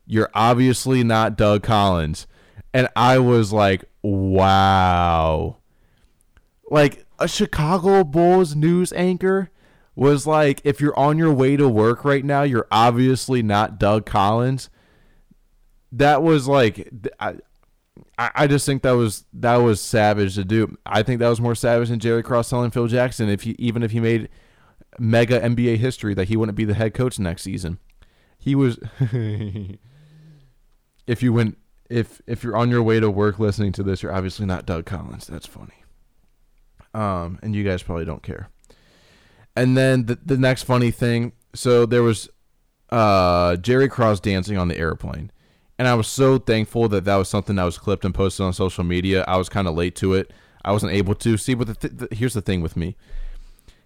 you're 0.07 0.31
obviously 0.35 1.05
not 1.05 1.37
Doug 1.37 1.63
Collins." 1.63 2.27
And 2.73 2.89
I 2.97 3.19
was 3.19 3.53
like, 3.53 3.85
"Wow." 4.03 5.57
Like 6.71 7.07
a 7.19 7.29
Chicago 7.29 8.05
Bulls 8.05 8.55
news 8.55 8.93
anchor 8.93 9.51
was 9.99 10.29
like, 10.29 10.61
if 10.63 10.81
you're 10.81 10.97
on 10.97 11.19
your 11.19 11.33
way 11.33 11.57
to 11.57 11.69
work 11.69 12.05
right 12.05 12.25
now, 12.25 12.43
you're 12.43 12.69
obviously 12.71 13.43
not 13.43 13.81
Doug 13.81 14.07
Collins. 14.07 14.71
That 15.91 16.23
was 16.23 16.47
like, 16.47 16.89
I, 17.19 17.35
I, 18.17 18.47
just 18.47 18.65
think 18.65 18.83
that 18.83 18.93
was 18.93 19.25
that 19.33 19.57
was 19.57 19.81
savage 19.81 20.37
to 20.37 20.45
do. 20.45 20.77
I 20.87 21.03
think 21.03 21.19
that 21.19 21.29
was 21.29 21.41
more 21.41 21.57
savage 21.57 21.89
than 21.89 21.99
Jerry 21.99 22.23
Krause 22.23 22.49
telling 22.49 22.71
Phil 22.71 22.87
Jackson 22.87 23.29
if 23.29 23.43
he 23.43 23.57
even 23.59 23.83
if 23.83 23.91
he 23.91 23.99
made 23.99 24.29
mega 24.99 25.41
NBA 25.41 25.79
history 25.79 26.15
that 26.15 26.29
he 26.29 26.37
wouldn't 26.37 26.57
be 26.57 26.65
the 26.65 26.75
head 26.75 26.95
coach 26.95 27.19
next 27.19 27.43
season. 27.43 27.79
He 28.39 28.55
was 28.55 28.79
if 31.07 31.23
you 31.23 31.33
went 31.33 31.59
if 31.89 32.21
if 32.27 32.45
you're 32.45 32.57
on 32.57 32.71
your 32.71 32.83
way 32.83 33.01
to 33.01 33.11
work 33.11 33.39
listening 33.39 33.73
to 33.73 33.83
this, 33.83 34.03
you're 34.03 34.15
obviously 34.15 34.47
not 34.47 34.67
Doug 34.67 34.87
Collins. 34.87 35.27
That's 35.27 35.47
funny. 35.47 35.75
Um, 36.95 37.39
and 37.43 37.55
you 37.55 37.65
guys 37.65 37.83
probably 37.83 38.05
don't 38.05 38.23
care. 38.23 38.49
And 39.57 39.77
then 39.77 40.07
the 40.07 40.19
the 40.25 40.37
next 40.37 40.65
funny 40.65 40.91
thing, 40.91 41.33
so 41.55 41.87
there 41.87 42.03
was 42.03 42.29
uh 42.91 43.57
Jerry 43.57 43.89
Krause 43.89 44.21
dancing 44.21 44.57
on 44.57 44.69
the 44.69 44.79
airplane 44.79 45.31
and 45.79 45.87
I 45.87 45.95
was 45.95 46.09
so 46.09 46.39
thankful 46.39 46.89
that 46.89 47.05
that 47.05 47.17
was 47.17 47.29
something 47.29 47.57
that 47.57 47.65
was 47.65 47.79
clipped 47.79 48.05
and 48.05 48.15
posted 48.15 48.45
on 48.45 48.53
social 48.53 48.83
media. 48.83 49.25
I 49.29 49.37
was 49.37 49.49
kind 49.49 49.69
of 49.69 49.77
late 49.77 49.95
to 49.97 50.15
it. 50.15 50.33
I 50.65 50.73
wasn't 50.73 50.93
able 50.93 51.15
to 51.15 51.37
see. 51.37 51.55
But 51.55 51.69
the 51.69 51.75
th- 51.75 51.95
the, 51.97 52.15
here's 52.15 52.35
the 52.35 52.43
thing 52.43 52.63
with 52.63 52.77
me: 52.77 52.97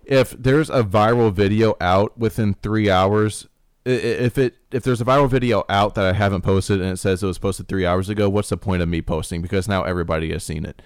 if 0.05 0.31
there's 0.31 0.71
a 0.71 0.83
viral 0.83 1.33
video 1.33 1.77
out 1.81 2.17
within 2.19 2.55
three 2.55 2.91
hours, 2.91 3.49
if 3.85 4.39
it 4.39 4.57
if 4.71 4.83
there's 4.83 5.01
a 5.01 5.05
viral 5.05 5.29
video 5.29 5.65
out 5.69 5.95
that 5.95 6.05
I 6.05 6.13
haven't 6.13 6.43
posted 6.43 6.81
and 6.81 6.91
it 6.91 6.99
says 6.99 7.23
it 7.23 7.27
was 7.27 7.39
posted 7.39 7.69
three 7.69 7.87
hours 7.87 8.09
ago, 8.09 8.29
what's 8.29 8.49
the 8.49 8.57
point 8.57 8.83
of 8.83 8.89
me 8.89 9.03
posting? 9.03 9.43
Because 9.43 9.69
now 9.69 9.83
everybody 9.83 10.33
has 10.33 10.45
seen 10.45 10.65
it. 10.65 10.83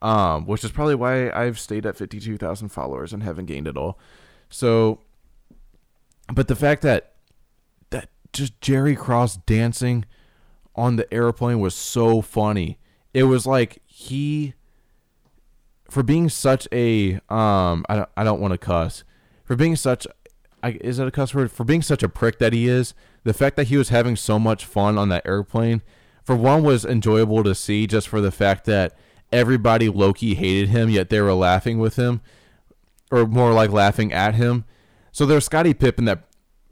Um, 0.00 0.46
which 0.46 0.62
is 0.62 0.70
probably 0.70 0.94
why 0.94 1.30
I've 1.30 1.58
stayed 1.58 1.84
at 1.84 1.96
fifty 1.96 2.20
two 2.20 2.36
thousand 2.36 2.68
followers 2.68 3.12
and 3.12 3.22
haven't 3.22 3.46
gained 3.46 3.66
it 3.66 3.76
all. 3.76 3.98
So, 4.48 5.00
but 6.32 6.48
the 6.48 6.56
fact 6.56 6.82
that 6.82 7.14
that 7.90 8.08
just 8.32 8.60
Jerry 8.60 8.94
Krause 8.94 9.36
dancing 9.38 10.04
on 10.74 10.96
the 10.96 11.12
airplane 11.12 11.58
was 11.58 11.74
so 11.74 12.22
funny. 12.22 12.78
It 13.12 13.24
was 13.24 13.46
like 13.46 13.82
he 13.86 14.54
for 15.90 16.02
being 16.02 16.28
such 16.28 16.68
a 16.72 17.14
um 17.28 17.84
I 17.88 17.96
don't 17.96 18.08
I 18.16 18.24
don't 18.24 18.40
want 18.40 18.52
to 18.52 18.58
cuss. 18.58 19.04
For 19.44 19.56
being 19.56 19.76
such 19.76 20.06
I, 20.62 20.72
is 20.80 20.96
that 20.96 21.08
a 21.08 21.10
cuss 21.10 21.34
word? 21.34 21.52
For 21.52 21.64
being 21.64 21.82
such 21.82 22.02
a 22.02 22.08
prick 22.08 22.38
that 22.38 22.52
he 22.52 22.68
is, 22.68 22.94
the 23.24 23.32
fact 23.32 23.56
that 23.56 23.68
he 23.68 23.76
was 23.76 23.90
having 23.90 24.16
so 24.16 24.38
much 24.38 24.64
fun 24.64 24.98
on 24.98 25.08
that 25.08 25.26
airplane, 25.26 25.82
for 26.24 26.36
one, 26.36 26.62
was 26.62 26.84
enjoyable 26.84 27.44
to 27.44 27.54
see 27.54 27.86
just 27.86 28.08
for 28.08 28.20
the 28.20 28.32
fact 28.32 28.64
that 28.64 28.96
everybody 29.32 29.88
Loki 29.88 30.34
hated 30.34 30.68
him, 30.70 30.90
yet 30.90 31.10
they 31.10 31.20
were 31.20 31.32
laughing 31.32 31.78
with 31.78 31.96
him, 31.96 32.20
or 33.10 33.26
more 33.26 33.52
like 33.52 33.70
laughing 33.70 34.12
at 34.12 34.34
him. 34.34 34.64
So 35.12 35.26
there's 35.26 35.44
Scottie 35.44 35.74
Pippen 35.74 36.06
that 36.06 36.24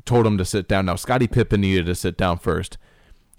told 0.05 0.27
him 0.27 0.39
to 0.39 0.45
sit 0.45 0.69
down. 0.69 0.87
Now 0.87 0.97
Scottie 0.97 1.29
Pippen 1.29 1.61
needed 1.61 1.87
to 1.87 1.95
sit 1.95 2.17
down 2.17 2.39
first. 2.39 2.79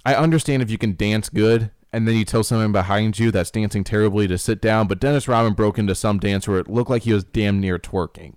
I 0.06 0.16
understand 0.16 0.64
if 0.64 0.72
you 0.72 0.78
can 0.78 0.96
dance 0.96 1.30
good 1.30 1.72
and 1.94 2.08
then 2.08 2.16
you 2.16 2.26
tell 2.26 2.44
someone 2.44 2.72
behind 2.72 3.18
you 3.18 3.32
that's 3.32 3.52
dancing 3.52 3.84
terribly 3.84 4.28
to 4.28 4.38
sit 4.38 4.62
down, 4.62 4.88
but 4.88 5.00
Dennis 5.00 5.28
Rodman 5.28 5.54
broke 5.54 5.80
into 5.80 5.96
some 5.96 6.20
dance 6.20 6.48
where 6.48 6.60
it 6.60 6.70
looked 6.70 6.90
like 6.90 7.04
he 7.04 7.14
was 7.14 7.24
damn 7.24 7.60
near 7.60 7.80
twerking. 7.80 8.36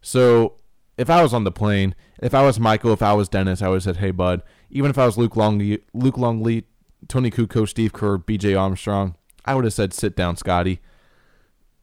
So 0.00 0.54
if 0.98 1.08
I 1.08 1.22
was 1.22 1.32
on 1.32 1.44
the 1.44 1.52
plane, 1.52 1.94
if 2.20 2.34
I 2.34 2.42
was 2.42 2.58
Michael, 2.58 2.92
if 2.92 3.02
I 3.02 3.12
was 3.12 3.28
Dennis, 3.28 3.62
I 3.62 3.68
would 3.68 3.76
have 3.76 3.82
said, 3.82 3.96
"Hey, 3.96 4.10
bud." 4.10 4.42
Even 4.70 4.90
if 4.90 4.98
I 4.98 5.06
was 5.06 5.16
Luke 5.18 5.36
Longley, 5.36 5.82
Luke 5.94 6.18
Longley, 6.18 6.64
Toni 7.08 7.30
Kukoc, 7.30 7.68
Steve 7.68 7.92
Kerr, 7.92 8.18
B.J. 8.18 8.54
Armstrong, 8.54 9.16
I 9.44 9.54
would 9.54 9.64
have 9.64 9.72
said, 9.72 9.92
"Sit 9.92 10.16
down, 10.16 10.36
Scottie." 10.36 10.80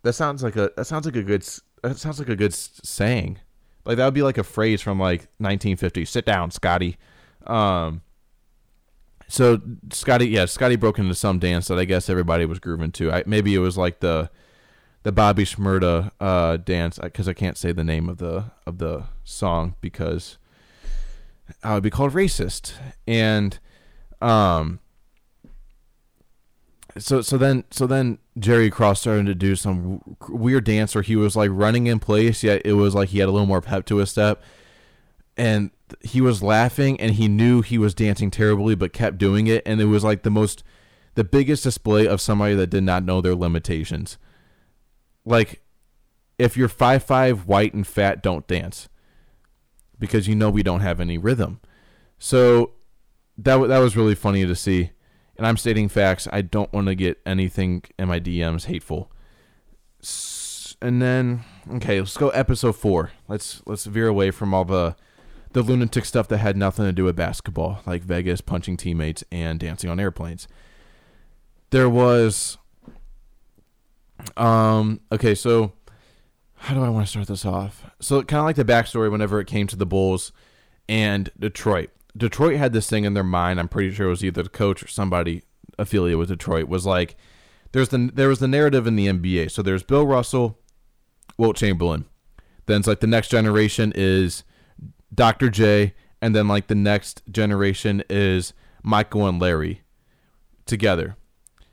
That 0.04 0.14
sounds 0.14 0.44
like 0.44 0.56
a 0.56 0.72
that 0.76 0.86
sounds 0.86 1.06
like 1.06 1.16
a 1.16 1.24
good 1.24 1.44
that 1.84 1.98
sounds 1.98 2.20
like 2.20 2.30
a 2.30 2.36
good 2.36 2.54
saying. 2.54 3.40
Like 3.86 3.98
that 3.98 4.06
would 4.06 4.14
be 4.14 4.22
like 4.22 4.38
a 4.38 4.44
phrase 4.44 4.82
from 4.82 5.00
like 5.00 5.22
1950. 5.38 6.06
Sit 6.06 6.26
down, 6.26 6.52
Scottie. 6.52 6.98
Um. 7.48 8.02
So 9.30 9.62
Scottie, 9.92 10.28
yeah, 10.28 10.46
Scottie 10.46 10.76
broke 10.76 10.98
into 10.98 11.14
some 11.14 11.38
dance 11.38 11.68
that 11.68 11.78
I 11.78 11.86
guess 11.86 12.10
everybody 12.10 12.46
was 12.46 12.58
grooving 12.60 12.92
to. 12.94 13.12
I, 13.12 13.24
maybe 13.28 13.54
it 13.54 13.60
was 13.60 13.78
like 13.78 14.00
the 14.00 14.32
the 15.04 15.12
Bobby 15.12 15.46
Shmurda 15.46 16.12
uh, 16.20 16.58
dance 16.58 16.98
because 16.98 17.28
I 17.28 17.34
can't 17.34 17.56
say 17.56 17.72
the 17.72 17.84
name 17.84 18.10
of 18.10 18.18
the 18.18 18.46
of 18.66 18.80
the 18.80 19.06
song 19.24 19.76
because 19.82 20.40
I 21.64 21.76
would 21.76 21.84
be 21.84 21.92
called 21.92 22.14
racist. 22.14 22.74
And 23.08 23.60
um, 24.20 24.80
so 26.98 27.22
so 27.22 27.38
then 27.38 27.66
so 27.70 27.86
then 27.86 28.18
Jerry 28.40 28.72
Krause 28.72 29.00
started 29.00 29.28
to 29.28 29.36
do 29.36 29.56
some 29.56 30.18
weird 30.28 30.64
dance 30.64 30.96
where 30.96 31.04
he 31.04 31.16
was 31.16 31.36
like 31.36 31.52
running 31.54 31.86
in 31.86 32.00
place, 32.00 32.42
yet 32.42 32.64
it 32.66 32.74
was 32.74 32.96
like 32.96 33.10
he 33.10 33.20
had 33.20 33.30
a 33.30 33.32
little 33.32 33.48
more 33.48 33.62
pep 33.62 33.86
to 33.86 33.98
his 33.98 34.10
step, 34.10 34.42
and 35.38 35.70
he 36.02 36.22
was 36.22 36.44
laughing 36.44 37.00
and 37.00 37.14
he 37.14 37.28
knew 37.28 37.62
he 37.62 37.78
was 37.78 37.94
dancing 37.94 38.32
terribly, 38.32 38.76
but 38.76 38.94
kept 38.94 39.18
doing 39.18 39.48
it, 39.48 39.64
and 39.66 39.82
it 39.82 39.86
was 39.86 40.04
like 40.04 40.24
the 40.24 40.30
most 40.30 40.64
the 41.16 41.24
biggest 41.24 41.64
display 41.64 42.08
of 42.08 42.22
somebody 42.22 42.56
that 42.56 42.70
did 42.70 42.84
not 42.84 43.04
know 43.04 43.20
their 43.20 43.36
limitations. 43.36 44.18
Like, 45.26 45.62
if 46.38 46.56
you're 46.56 46.70
five 46.70 47.04
five, 47.04 47.48
white 47.48 47.74
and 47.74 47.86
fat, 47.86 48.24
don't 48.24 48.48
dance 48.48 48.90
because 49.98 50.28
you 50.28 50.36
know 50.36 50.50
we 50.50 50.64
don't 50.64 50.80
have 50.80 51.00
any 51.00 51.18
rhythm. 51.18 51.60
So 52.18 52.72
that 53.38 53.58
that 53.68 53.80
was 53.80 53.98
really 53.98 54.16
funny 54.16 54.46
to 54.46 54.56
see 54.56 54.92
and 55.40 55.48
I'm 55.48 55.56
stating 55.56 55.88
facts. 55.88 56.28
I 56.34 56.42
don't 56.42 56.72
want 56.74 56.88
to 56.88 56.96
get 56.96 57.22
anything 57.26 57.84
in 57.98 58.10
my 58.10 58.20
DMs 58.20 58.66
hateful. 58.66 59.10
And 60.82 61.02
then, 61.02 61.46
okay, 61.76 61.98
let's 61.98 62.18
go 62.18 62.28
episode 62.30 62.76
four. 62.76 63.12
Let's 63.30 63.62
let's 63.66 63.86
veer 63.86 64.10
away 64.10 64.32
from 64.32 64.54
all 64.54 64.66
the 64.66 64.98
the 65.52 65.62
lunatic 65.62 66.06
stuff 66.06 66.28
that 66.28 66.38
had 66.38 66.56
nothing 66.56 66.86
to 66.86 66.92
do 66.92 67.04
with 67.04 67.16
basketball, 67.16 67.82
like 67.86 68.04
Vegas 68.04 68.42
punching 68.42 68.78
teammates 68.78 69.24
and 69.32 69.60
dancing 69.60 69.90
on 69.90 70.00
airplanes. 70.00 70.48
There 71.72 71.90
was, 71.90 72.58
um, 74.38 75.02
okay, 75.12 75.36
so 75.36 75.74
how 76.56 76.76
do 76.76 76.84
I 76.84 76.90
want 76.90 77.06
to 77.06 77.10
start 77.10 77.28
this 77.28 77.46
off? 77.46 77.90
So 78.00 78.22
kind 78.24 78.40
of 78.40 78.46
like 78.46 78.56
the 78.56 78.66
backstory 78.66 79.12
whenever 79.12 79.40
it 79.40 79.48
came 79.48 79.68
to 79.68 79.76
the 79.76 79.86
Bulls 79.86 80.32
and 80.88 81.30
Detroit. 81.40 81.90
Detroit 82.18 82.58
had 82.58 82.74
this 82.74 82.90
thing 82.90 83.06
in 83.06 83.14
their 83.14 83.24
mind. 83.24 83.60
I'm 83.60 83.68
pretty 83.68 83.92
sure 83.92 84.08
it 84.08 84.12
was 84.12 84.24
either 84.24 84.44
the 84.44 84.50
coach 84.50 84.84
or 84.84 84.88
somebody 84.88 85.44
affiliated 85.78 86.20
with 86.20 86.30
Detroit 86.30 86.68
was 86.68 86.86
like, 86.86 87.16
there's 87.72 87.90
the 87.90 88.10
there 88.14 88.28
was 88.28 88.40
the 88.40 88.48
narrative 88.48 88.88
in 88.88 88.96
the 88.96 89.08
NBA. 89.08 89.52
So 89.52 89.62
there's 89.62 89.84
Bill 89.84 90.06
Russell, 90.06 90.60
Wilt 91.38 91.56
Chamberlain. 91.56 92.06
Then 92.66 92.80
it's 92.80 92.88
like 92.88 93.00
the 93.00 93.08
next 93.08 93.30
generation 93.30 93.94
is 93.96 94.44
Dr. 95.14 95.50
J, 95.50 95.94
and 96.22 96.36
then 96.36 96.48
like 96.48 96.68
the 96.68 96.76
next 96.76 97.24
generation 97.30 98.04
is 98.10 98.54
Michael 98.84 99.28
and 99.28 99.42
Larry 99.42 99.82
together. 100.66 101.16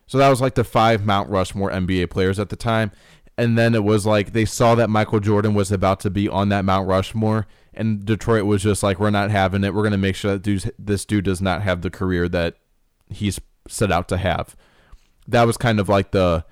So 0.06 0.18
that 0.18 0.28
was 0.28 0.40
like 0.40 0.54
the 0.54 0.64
five 0.64 1.04
Mount 1.04 1.28
Rushmore 1.28 1.70
NBA 1.70 2.10
players 2.10 2.38
at 2.38 2.48
the 2.48 2.56
time. 2.56 2.92
And 3.38 3.58
then 3.58 3.74
it 3.74 3.84
was 3.84 4.06
like 4.06 4.32
they 4.32 4.44
saw 4.44 4.74
that 4.76 4.88
Michael 4.88 5.20
Jordan 5.20 5.52
was 5.52 5.70
about 5.70 6.00
to 6.00 6.10
be 6.10 6.28
on 6.28 6.48
that 6.48 6.64
Mount 6.64 6.88
Rushmore, 6.88 7.46
and 7.74 8.02
Detroit 8.02 8.44
was 8.44 8.62
just 8.62 8.82
like, 8.82 8.98
"We're 8.98 9.10
not 9.10 9.30
having 9.30 9.62
it. 9.62 9.74
We're 9.74 9.82
going 9.82 9.92
to 9.92 9.98
make 9.98 10.16
sure 10.16 10.38
that 10.38 10.72
this 10.78 11.04
dude 11.04 11.26
does 11.26 11.42
not 11.42 11.60
have 11.60 11.82
the 11.82 11.90
career 11.90 12.30
that 12.30 12.56
he's 13.10 13.38
set 13.68 13.92
out 13.92 14.08
to 14.08 14.16
have." 14.16 14.56
That 15.28 15.44
was 15.44 15.58
kind 15.58 15.78
of 15.78 15.88
like 15.88 16.12
the 16.12 16.46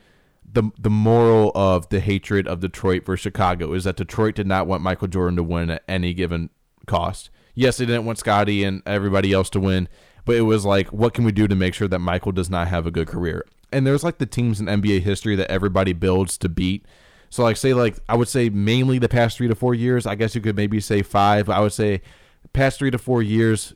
the 0.54 0.70
the 0.78 0.90
moral 0.90 1.52
of 1.54 1.88
the 1.88 2.00
hatred 2.00 2.46
of 2.46 2.60
Detroit 2.60 3.06
for 3.06 3.16
Chicago 3.16 3.72
is 3.72 3.84
that 3.84 3.96
Detroit 3.96 4.34
did 4.34 4.46
not 4.46 4.66
want 4.66 4.82
Michael 4.82 5.08
Jordan 5.08 5.36
to 5.36 5.42
win 5.42 5.70
at 5.70 5.82
any 5.88 6.12
given 6.12 6.50
cost. 6.86 7.30
Yes, 7.54 7.76
they 7.76 7.86
didn't 7.86 8.04
want 8.04 8.18
Scottie 8.18 8.64
and 8.64 8.82
everybody 8.84 9.32
else 9.32 9.48
to 9.50 9.60
win, 9.60 9.88
but 10.24 10.36
it 10.36 10.42
was 10.42 10.64
like, 10.64 10.92
what 10.92 11.14
can 11.14 11.24
we 11.24 11.32
do 11.32 11.46
to 11.46 11.54
make 11.54 11.74
sure 11.74 11.88
that 11.88 12.00
Michael 12.00 12.32
does 12.32 12.50
not 12.50 12.68
have 12.68 12.86
a 12.86 12.90
good 12.90 13.06
career? 13.06 13.44
And 13.72 13.86
there's 13.86 14.04
like 14.04 14.18
the 14.18 14.26
teams 14.26 14.60
in 14.60 14.66
NBA 14.66 15.02
history 15.02 15.36
that 15.36 15.50
everybody 15.50 15.92
builds 15.92 16.38
to 16.38 16.48
beat 16.48 16.86
so 17.34 17.42
like 17.42 17.56
say 17.56 17.74
like 17.74 17.96
I 18.08 18.14
would 18.14 18.28
say 18.28 18.48
mainly 18.48 19.00
the 19.00 19.08
past 19.08 19.38
three 19.38 19.48
to 19.48 19.56
four 19.56 19.74
years. 19.74 20.06
I 20.06 20.14
guess 20.14 20.36
you 20.36 20.40
could 20.40 20.54
maybe 20.54 20.78
say 20.78 21.02
five. 21.02 21.50
I 21.50 21.58
would 21.58 21.72
say 21.72 22.00
past 22.52 22.78
three 22.78 22.92
to 22.92 22.98
four 22.98 23.24
years, 23.24 23.74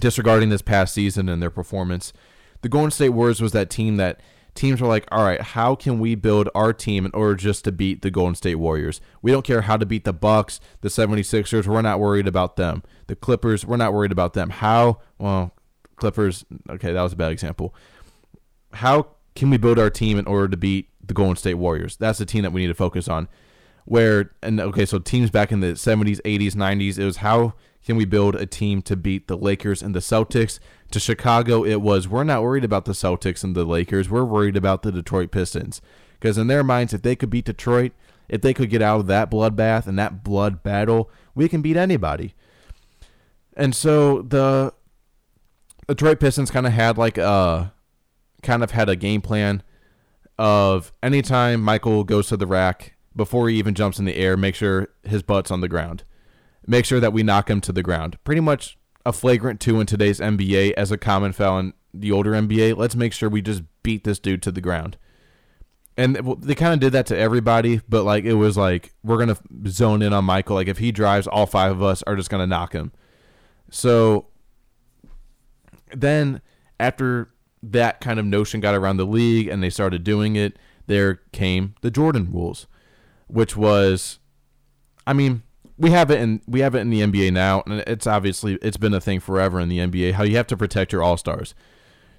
disregarding 0.00 0.50
this 0.50 0.60
past 0.60 0.92
season 0.92 1.30
and 1.30 1.40
their 1.40 1.48
performance, 1.48 2.12
the 2.60 2.68
Golden 2.68 2.90
State 2.90 3.08
Warriors 3.08 3.40
was 3.40 3.52
that 3.52 3.70
team 3.70 3.96
that 3.96 4.20
teams 4.56 4.80
were 4.80 4.88
like, 4.88 5.06
all 5.12 5.24
right, 5.24 5.40
how 5.40 5.74
can 5.74 5.98
we 5.98 6.14
build 6.14 6.48
our 6.54 6.72
team 6.72 7.06
in 7.06 7.12
order 7.12 7.34
just 7.34 7.64
to 7.64 7.72
beat 7.72 8.02
the 8.02 8.10
Golden 8.10 8.34
State 8.34 8.56
Warriors? 8.56 9.00
We 9.22 9.30
don't 9.30 9.44
care 9.44 9.62
how 9.62 9.76
to 9.76 9.86
beat 9.86 10.04
the 10.04 10.12
Bucks, 10.12 10.60
the 10.80 10.88
76ers, 10.88 11.66
we're 11.66 11.82
not 11.82 12.00
worried 12.00 12.26
about 12.26 12.56
them. 12.56 12.82
The 13.06 13.16
Clippers, 13.16 13.64
we're 13.64 13.76
not 13.76 13.92
worried 13.92 14.12
about 14.12 14.34
them. 14.34 14.50
How, 14.50 15.00
well, 15.18 15.54
Clippers, 15.96 16.44
okay, 16.68 16.92
that 16.92 17.02
was 17.02 17.12
a 17.12 17.16
bad 17.16 17.32
example. 17.32 17.74
How 18.72 19.08
can 19.34 19.50
we 19.50 19.56
build 19.56 19.78
our 19.78 19.90
team 19.90 20.18
in 20.18 20.26
order 20.26 20.48
to 20.48 20.56
beat 20.56 20.88
the 21.06 21.14
Golden 21.14 21.36
State 21.36 21.54
Warriors. 21.54 21.96
That's 21.96 22.18
the 22.18 22.26
team 22.26 22.42
that 22.42 22.52
we 22.52 22.62
need 22.62 22.68
to 22.68 22.74
focus 22.74 23.08
on. 23.08 23.28
Where 23.84 24.32
and 24.42 24.60
okay, 24.60 24.84
so 24.84 24.98
teams 24.98 25.30
back 25.30 25.52
in 25.52 25.60
the 25.60 25.72
70s, 25.74 26.20
80s, 26.22 26.52
90s, 26.52 26.98
it 26.98 27.04
was 27.04 27.18
how 27.18 27.54
can 27.86 27.96
we 27.96 28.04
build 28.04 28.34
a 28.34 28.46
team 28.46 28.82
to 28.82 28.96
beat 28.96 29.28
the 29.28 29.38
Lakers 29.38 29.80
and 29.80 29.94
the 29.94 30.00
Celtics? 30.00 30.58
To 30.90 30.98
Chicago, 30.98 31.64
it 31.64 31.80
was 31.80 32.08
we're 32.08 32.24
not 32.24 32.42
worried 32.42 32.64
about 32.64 32.84
the 32.84 32.92
Celtics 32.92 33.44
and 33.44 33.54
the 33.54 33.64
Lakers. 33.64 34.10
We're 34.10 34.24
worried 34.24 34.56
about 34.56 34.82
the 34.82 34.90
Detroit 34.90 35.30
Pistons. 35.30 35.80
Because 36.18 36.36
in 36.36 36.48
their 36.48 36.64
minds, 36.64 36.92
if 36.92 37.02
they 37.02 37.14
could 37.14 37.30
beat 37.30 37.44
Detroit, 37.44 37.92
if 38.28 38.40
they 38.40 38.52
could 38.52 38.70
get 38.70 38.82
out 38.82 39.00
of 39.00 39.06
that 39.06 39.30
bloodbath 39.30 39.86
and 39.86 39.96
that 39.98 40.24
blood 40.24 40.64
battle, 40.64 41.10
we 41.36 41.48
can 41.48 41.62
beat 41.62 41.76
anybody. 41.76 42.34
And 43.56 43.72
so 43.72 44.22
the 44.22 44.74
Detroit 45.86 46.18
Pistons 46.18 46.50
kind 46.50 46.66
of 46.66 46.72
had 46.72 46.98
like 46.98 47.18
a 47.18 47.72
kind 48.42 48.64
of 48.64 48.72
had 48.72 48.88
a 48.88 48.96
game 48.96 49.20
plan 49.20 49.62
of 50.38 50.92
anytime 51.04 51.62
Michael 51.62 52.02
goes 52.02 52.26
to 52.28 52.36
the 52.36 52.46
rack 52.46 52.94
before 53.14 53.48
he 53.48 53.56
even 53.58 53.74
jumps 53.74 54.00
in 54.00 54.04
the 54.06 54.16
air, 54.16 54.36
make 54.36 54.56
sure 54.56 54.88
his 55.04 55.22
butt's 55.22 55.52
on 55.52 55.60
the 55.60 55.68
ground. 55.68 56.02
Make 56.66 56.84
sure 56.84 57.00
that 57.00 57.12
we 57.12 57.22
knock 57.22 57.48
him 57.48 57.60
to 57.62 57.72
the 57.72 57.82
ground. 57.82 58.18
Pretty 58.24 58.40
much 58.40 58.76
a 59.04 59.12
flagrant 59.12 59.60
two 59.60 59.80
in 59.80 59.86
today's 59.86 60.18
NBA 60.18 60.72
as 60.72 60.90
a 60.90 60.98
common 60.98 61.32
foul 61.32 61.58
in 61.58 61.72
the 61.94 62.12
older 62.12 62.32
NBA. 62.32 62.76
Let's 62.76 62.96
make 62.96 63.12
sure 63.12 63.28
we 63.28 63.40
just 63.42 63.62
beat 63.82 64.04
this 64.04 64.18
dude 64.18 64.42
to 64.42 64.52
the 64.52 64.60
ground. 64.60 64.96
And 65.96 66.16
they 66.42 66.54
kind 66.54 66.74
of 66.74 66.80
did 66.80 66.92
that 66.92 67.06
to 67.06 67.16
everybody, 67.16 67.80
but 67.88 68.02
like 68.02 68.24
it 68.24 68.34
was 68.34 68.56
like 68.56 68.92
we're 69.02 69.18
gonna 69.18 69.38
zone 69.68 70.02
in 70.02 70.12
on 70.12 70.24
Michael. 70.24 70.56
Like 70.56 70.68
if 70.68 70.78
he 70.78 70.92
drives, 70.92 71.26
all 71.26 71.46
five 71.46 71.72
of 71.72 71.82
us 71.82 72.02
are 72.02 72.16
just 72.16 72.28
gonna 72.28 72.46
knock 72.46 72.72
him. 72.72 72.92
So 73.70 74.26
then 75.94 76.42
after 76.78 77.30
that 77.62 78.00
kind 78.00 78.18
of 78.18 78.26
notion 78.26 78.60
got 78.60 78.74
around 78.74 78.98
the 78.98 79.06
league 79.06 79.48
and 79.48 79.62
they 79.62 79.70
started 79.70 80.04
doing 80.04 80.36
it, 80.36 80.58
there 80.86 81.22
came 81.32 81.74
the 81.80 81.90
Jordan 81.90 82.28
rules, 82.30 82.66
which 83.26 83.56
was, 83.56 84.18
I 85.06 85.12
mean, 85.12 85.42
we 85.78 85.90
have 85.90 86.10
it 86.10 86.20
in 86.20 86.40
we 86.46 86.60
have 86.60 86.74
it 86.74 86.80
in 86.80 86.90
the 86.90 87.02
NBA 87.02 87.32
now, 87.32 87.62
and 87.66 87.80
it's 87.86 88.06
obviously 88.06 88.58
it's 88.62 88.76
been 88.76 88.94
a 88.94 89.00
thing 89.00 89.20
forever 89.20 89.60
in 89.60 89.68
the 89.68 89.78
NBA. 89.78 90.12
How 90.12 90.22
you 90.22 90.36
have 90.36 90.46
to 90.48 90.56
protect 90.56 90.92
your 90.92 91.02
all 91.02 91.16
stars. 91.16 91.54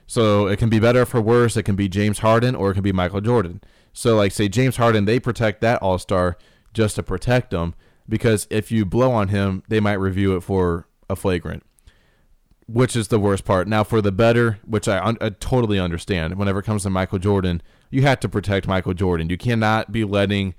So 0.05 0.47
it 0.47 0.57
can 0.57 0.69
be 0.69 0.79
better 0.79 1.05
for 1.05 1.19
worse. 1.19 1.57
It 1.57 1.63
can 1.63 1.75
be 1.75 1.89
James 1.89 2.19
Harden 2.19 2.55
or 2.55 2.71
it 2.71 2.75
can 2.75 2.83
be 2.83 2.93
Michael 2.93 3.19
Jordan. 3.19 3.61
So 3.91 4.15
like 4.15 4.31
say 4.31 4.47
James 4.47 4.77
Harden, 4.77 5.05
they 5.05 5.19
protect 5.19 5.59
that 5.61 5.81
all 5.81 5.97
star 5.97 6.37
just 6.73 6.95
to 6.95 7.03
protect 7.03 7.51
them 7.51 7.75
because 8.07 8.47
if 8.49 8.71
you 8.71 8.85
blow 8.85 9.11
on 9.11 9.29
him, 9.29 9.63
they 9.67 9.81
might 9.81 9.93
review 9.93 10.35
it 10.37 10.41
for 10.41 10.87
a 11.09 11.15
flagrant 11.15 11.63
which 12.67 12.95
is 12.95 13.07
the 13.07 13.19
worst 13.19 13.45
part. 13.45 13.67
Now, 13.67 13.83
for 13.83 14.01
the 14.01 14.11
better, 14.11 14.59
which 14.65 14.87
I, 14.87 15.15
I, 15.21 15.29
totally 15.29 15.79
understand, 15.79 16.37
whenever 16.37 16.59
it 16.59 16.63
comes 16.63 16.83
to 16.83 16.89
Michael 16.89 17.17
Jordan, 17.17 17.61
you 17.89 18.01
have 18.01 18.19
to 18.19 18.29
protect 18.29 18.67
Michael 18.67 18.93
Jordan. 18.93 19.29
You 19.29 19.37
cannot 19.37 19.91
be 19.91 20.03
letting 20.03 20.53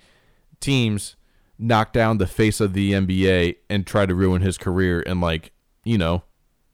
teams 0.59 1.17
knock 1.59 1.93
down 1.93 2.19
the 2.19 2.27
face 2.27 2.61
of 2.61 2.73
the 2.73 2.93
NBA 2.93 3.57
and 3.69 3.87
try 3.87 4.07
to 4.07 4.15
ruin 4.15 4.43
his 4.43 4.59
career 4.59 5.03
and, 5.07 5.21
like, 5.21 5.53
you 5.85 5.99
know, 5.99 6.23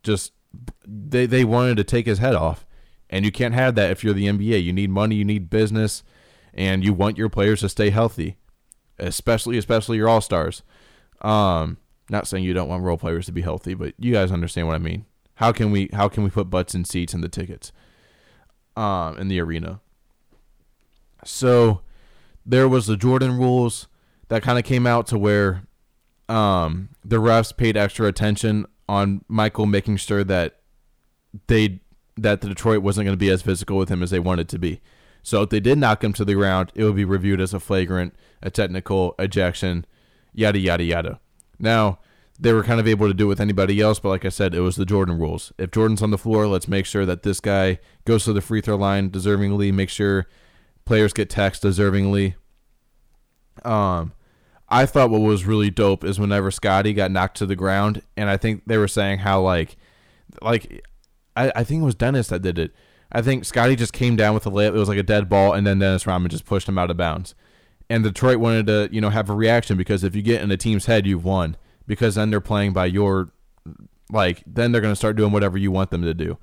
just 0.03 0.33
they, 0.87 1.27
they 1.27 1.45
wanted 1.45 1.77
to 1.77 1.85
take 1.85 2.07
his 2.07 2.19
head 2.19 2.35
off. 2.35 2.67
And 3.11 3.25
you 3.25 3.33
can't 3.33 3.55
have 3.55 3.75
that 3.77 3.91
if 3.91 4.03
you're 4.03 4.15
the 4.15 4.27
NBA. 4.27 4.63
You 4.63 4.73
need 4.73 4.91
money, 4.91 5.17
you 5.17 5.25
need 5.25 5.51
business, 5.51 6.03
and 6.53 6.85
you 6.85 6.93
want 6.93 7.19
your 7.19 7.29
players 7.29 7.61
to 7.61 7.69
stay 7.69 7.91
healthy, 7.91 8.37
especially 8.99 9.59
especially 9.59 9.99
your 9.99 10.09
all-stars. 10.09 10.63
Um 11.21 11.79
not 12.11 12.27
saying 12.27 12.45
you 12.45 12.53
don't 12.53 12.69
want 12.69 12.83
role 12.83 12.99
players 12.99 13.27
to 13.27 13.33
be 13.33 13.41
healthy, 13.41 13.75
but 13.75 13.95
you 13.99 14.13
guys 14.13 14.31
understand 14.31 14.67
what 14.67 14.77
I 14.77 14.79
mean. 14.79 15.07
How 15.37 15.53
can 15.53 15.71
we 15.71 15.91
how 15.93 16.09
can 16.09 16.23
we 16.23 16.31
put 16.31 16.51
butts 16.51 16.75
in 16.75 16.85
seats 16.85 17.15
in 17.15 17.21
the 17.21 17.29
tickets? 17.29 17.73
Um 18.77 19.19
in 19.19 19.29
the 19.29 19.41
arena. 19.41 19.81
So 21.25 21.81
there 22.45 22.69
was 22.69 22.87
the 22.87 22.97
Jordan 22.97 23.39
rules 23.39 23.87
that 24.29 24.43
kind 24.43 24.59
of 24.59 24.65
came 24.65 24.87
out 24.87 25.07
to 25.09 25.19
where 25.19 25.63
um, 26.29 26.91
the 27.05 27.17
refs 27.17 27.57
paid 27.57 27.77
extra 27.77 28.07
attention 28.07 28.67
on 28.89 29.25
Michael, 29.29 29.67
making 29.67 29.97
sure 29.97 30.25
that 30.25 30.61
they 31.47 31.81
that 32.17 32.41
the 32.41 32.49
Detroit 32.49 32.83
wasn't 32.83 33.05
going 33.05 33.17
to 33.17 33.21
be 33.21 33.31
as 33.31 33.43
physical 33.43 33.77
with 33.77 33.89
him 33.89 34.03
as 34.03 34.11
they 34.11 34.21
wanted 34.21 34.49
to 34.49 34.59
be. 34.59 34.81
So 35.23 35.43
if 35.43 35.51
they 35.51 35.59
did 35.59 35.79
knock 35.79 36.05
him 36.05 36.13
to 36.13 36.25
the 36.25 36.35
ground, 36.35 36.71
it 36.75 36.85
would 36.85 36.95
be 36.95 37.05
reviewed 37.05 37.41
as 37.41 37.53
a 37.53 37.59
flagrant, 37.59 38.15
a 38.41 38.51
technical 38.51 39.15
ejection, 39.19 39.85
yada 40.33 40.59
yada 40.59 40.85
yada. 40.85 41.21
Now 41.59 41.99
they 42.39 42.53
were 42.53 42.63
kind 42.63 42.81
of 42.81 42.89
able 42.89 43.09
to 43.09 43.15
do 43.15 43.27
it 43.27 43.29
with 43.29 43.41
anybody 43.41 43.81
else, 43.81 43.99
but 43.99 44.09
like 44.11 44.25
I 44.25 44.29
said, 44.29 44.55
it 44.55 44.61
was 44.61 44.77
the 44.77 44.85
Jordan 44.85 45.19
rules. 45.19 45.53
If 45.57 45.71
Jordan's 45.71 46.03
on 46.03 46.11
the 46.11 46.19
floor, 46.19 46.47
let's 46.47 46.69
make 46.69 46.85
sure 46.85 47.07
that 47.07 47.23
this 47.23 47.41
guy 47.41 47.79
goes 48.05 48.25
to 48.25 48.33
the 48.33 48.41
free 48.41 48.61
throw 48.61 48.77
line 48.77 49.11
deservingly. 49.11 49.73
Make 49.73 49.91
sure 49.91 50.27
players 50.85 51.13
get 51.13 51.31
taxed 51.31 51.63
deservingly. 51.63 52.35
Um, 53.65 54.13
I 54.69 54.87
thought 54.87 55.11
what 55.11 55.21
was 55.21 55.45
really 55.45 55.71
dope 55.71 56.05
is 56.05 56.19
whenever 56.19 56.51
Scottie 56.51 56.95
got 56.95 57.11
knocked 57.11 57.37
to 57.39 57.47
the 57.47 57.57
ground, 57.57 58.03
and 58.17 58.29
I 58.31 58.37
think 58.37 58.63
they 58.67 58.79
were 58.79 58.89
saying 58.89 59.21
how 59.21 59.41
like, 59.41 59.77
like, 60.43 60.85
I, 61.37 61.53
I 61.55 61.65
think 61.65 61.83
it 61.83 61.85
was 61.85 61.95
Dennis 61.95 62.29
that 62.29 62.43
did 62.43 62.59
it. 62.59 62.73
I 63.13 63.23
think 63.23 63.45
Scottie 63.45 63.77
just 63.77 63.93
came 63.93 64.17
down 64.17 64.35
with 64.35 64.47
a 64.47 64.51
layup. 64.51 64.75
It 64.75 64.79
was 64.79 64.89
like 64.89 64.99
a 64.99 65.05
dead 65.05 65.29
ball, 65.29 65.53
and 65.53 65.67
then 65.67 65.79
Dennis 65.79 66.07
Rodman 66.07 66.31
just 66.31 66.47
pushed 66.47 66.69
him 66.69 66.79
out 66.79 66.91
of 66.91 66.97
bounds. 66.97 67.35
And 67.89 68.03
Detroit 68.03 68.39
wanted 68.39 68.67
to, 68.67 68.89
you 68.91 69.01
know, 69.01 69.11
have 69.11 69.29
a 69.29 69.35
reaction 69.35 69.77
because 69.77 70.03
if 70.03 70.17
you 70.17 70.23
get 70.23 70.43
in 70.43 70.51
a 70.51 70.57
team's 70.57 70.87
head, 70.87 71.07
you've 71.07 71.25
won. 71.25 71.57
Because 71.87 72.15
then 72.15 72.31
they're 72.31 72.41
playing 72.41 72.73
by 72.73 72.87
your, 72.87 73.31
like, 74.11 74.43
then 74.47 74.73
they're 74.73 74.81
going 74.81 74.93
to 74.93 74.97
start 74.97 75.17
doing 75.17 75.33
whatever 75.33 75.59
you 75.59 75.71
want 75.71 75.91
them 75.91 76.03
to 76.03 76.15
do. 76.15 76.39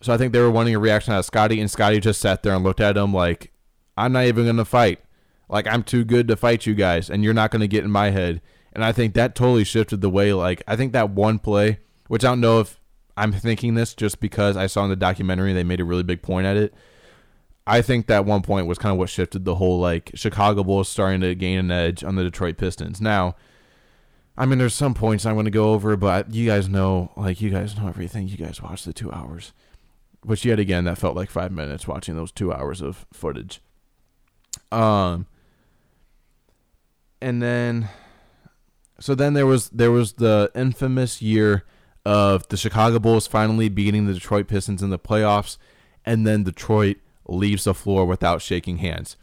So 0.00 0.12
I 0.12 0.16
think 0.16 0.32
they 0.32 0.40
were 0.40 0.50
wanting 0.50 0.74
a 0.74 0.78
reaction 0.78 1.12
out 1.12 1.18
of 1.18 1.26
Scottie, 1.26 1.60
and 1.60 1.70
Scottie 1.70 2.00
just 2.00 2.20
sat 2.20 2.42
there 2.42 2.54
and 2.54 2.64
looked 2.64 2.80
at 2.80 2.96
him 2.96 3.12
like, 3.12 3.52
I'm 3.96 4.12
not 4.12 4.24
even 4.24 4.44
going 4.44 4.56
to 4.56 4.64
fight. 4.64 5.00
Like 5.48 5.66
I'm 5.66 5.82
too 5.82 6.04
good 6.04 6.28
to 6.28 6.36
fight 6.36 6.66
you 6.66 6.74
guys, 6.74 7.10
and 7.10 7.22
you're 7.22 7.34
not 7.34 7.50
going 7.50 7.60
to 7.60 7.68
get 7.68 7.84
in 7.84 7.90
my 7.90 8.10
head. 8.10 8.40
And 8.72 8.84
I 8.84 8.92
think 8.92 9.14
that 9.14 9.34
totally 9.34 9.64
shifted 9.64 10.00
the 10.00 10.10
way. 10.10 10.32
Like 10.32 10.62
I 10.66 10.76
think 10.76 10.92
that 10.92 11.10
one 11.10 11.38
play, 11.38 11.78
which 12.08 12.24
I 12.24 12.28
don't 12.28 12.40
know 12.40 12.60
if 12.60 12.80
I'm 13.16 13.32
thinking 13.32 13.74
this 13.74 13.94
just 13.94 14.20
because 14.20 14.56
I 14.56 14.66
saw 14.66 14.84
in 14.84 14.90
the 14.90 14.96
documentary 14.96 15.52
they 15.52 15.64
made 15.64 15.80
a 15.80 15.84
really 15.84 16.02
big 16.02 16.22
point 16.22 16.46
at 16.46 16.56
it. 16.56 16.74
I 17.66 17.80
think 17.80 18.06
that 18.06 18.26
one 18.26 18.42
point 18.42 18.66
was 18.66 18.78
kind 18.78 18.92
of 18.92 18.98
what 18.98 19.08
shifted 19.08 19.44
the 19.44 19.54
whole 19.54 19.78
like 19.78 20.10
Chicago 20.14 20.64
Bulls 20.64 20.88
starting 20.88 21.20
to 21.22 21.34
gain 21.34 21.58
an 21.58 21.70
edge 21.70 22.04
on 22.04 22.16
the 22.16 22.22
Detroit 22.22 22.58
Pistons. 22.58 23.00
Now, 23.00 23.36
I 24.36 24.46
mean, 24.46 24.58
there's 24.58 24.74
some 24.74 24.94
points 24.94 25.24
I'm 25.24 25.34
going 25.34 25.44
to 25.46 25.50
go 25.50 25.72
over, 25.72 25.96
but 25.96 26.34
you 26.34 26.46
guys 26.46 26.68
know, 26.68 27.12
like 27.16 27.40
you 27.40 27.50
guys 27.50 27.76
know 27.76 27.88
everything. 27.88 28.28
You 28.28 28.36
guys 28.36 28.60
watched 28.60 28.84
the 28.84 28.92
two 28.92 29.10
hours, 29.12 29.52
which 30.22 30.44
yet 30.44 30.58
again 30.58 30.84
that 30.84 30.98
felt 30.98 31.16
like 31.16 31.30
five 31.30 31.52
minutes 31.52 31.86
watching 31.86 32.16
those 32.16 32.32
two 32.32 32.52
hours 32.52 32.82
of 32.82 33.06
footage. 33.12 33.60
Um, 34.70 35.26
and 37.24 37.40
then 37.40 37.88
so 39.00 39.14
then 39.14 39.32
there 39.32 39.46
was 39.46 39.70
there 39.70 39.90
was 39.90 40.14
the 40.14 40.52
infamous 40.54 41.22
year 41.22 41.64
of 42.04 42.46
the 42.48 42.56
Chicago 42.56 42.98
Bulls 42.98 43.26
finally 43.26 43.70
beating 43.70 44.04
the 44.04 44.12
Detroit 44.12 44.46
Pistons 44.46 44.82
in 44.82 44.90
the 44.90 44.98
playoffs, 44.98 45.56
and 46.04 46.26
then 46.26 46.44
Detroit 46.44 46.98
leaves 47.26 47.64
the 47.64 47.72
floor 47.72 48.04
without 48.04 48.42
shaking 48.42 48.76
hands. 48.76 49.16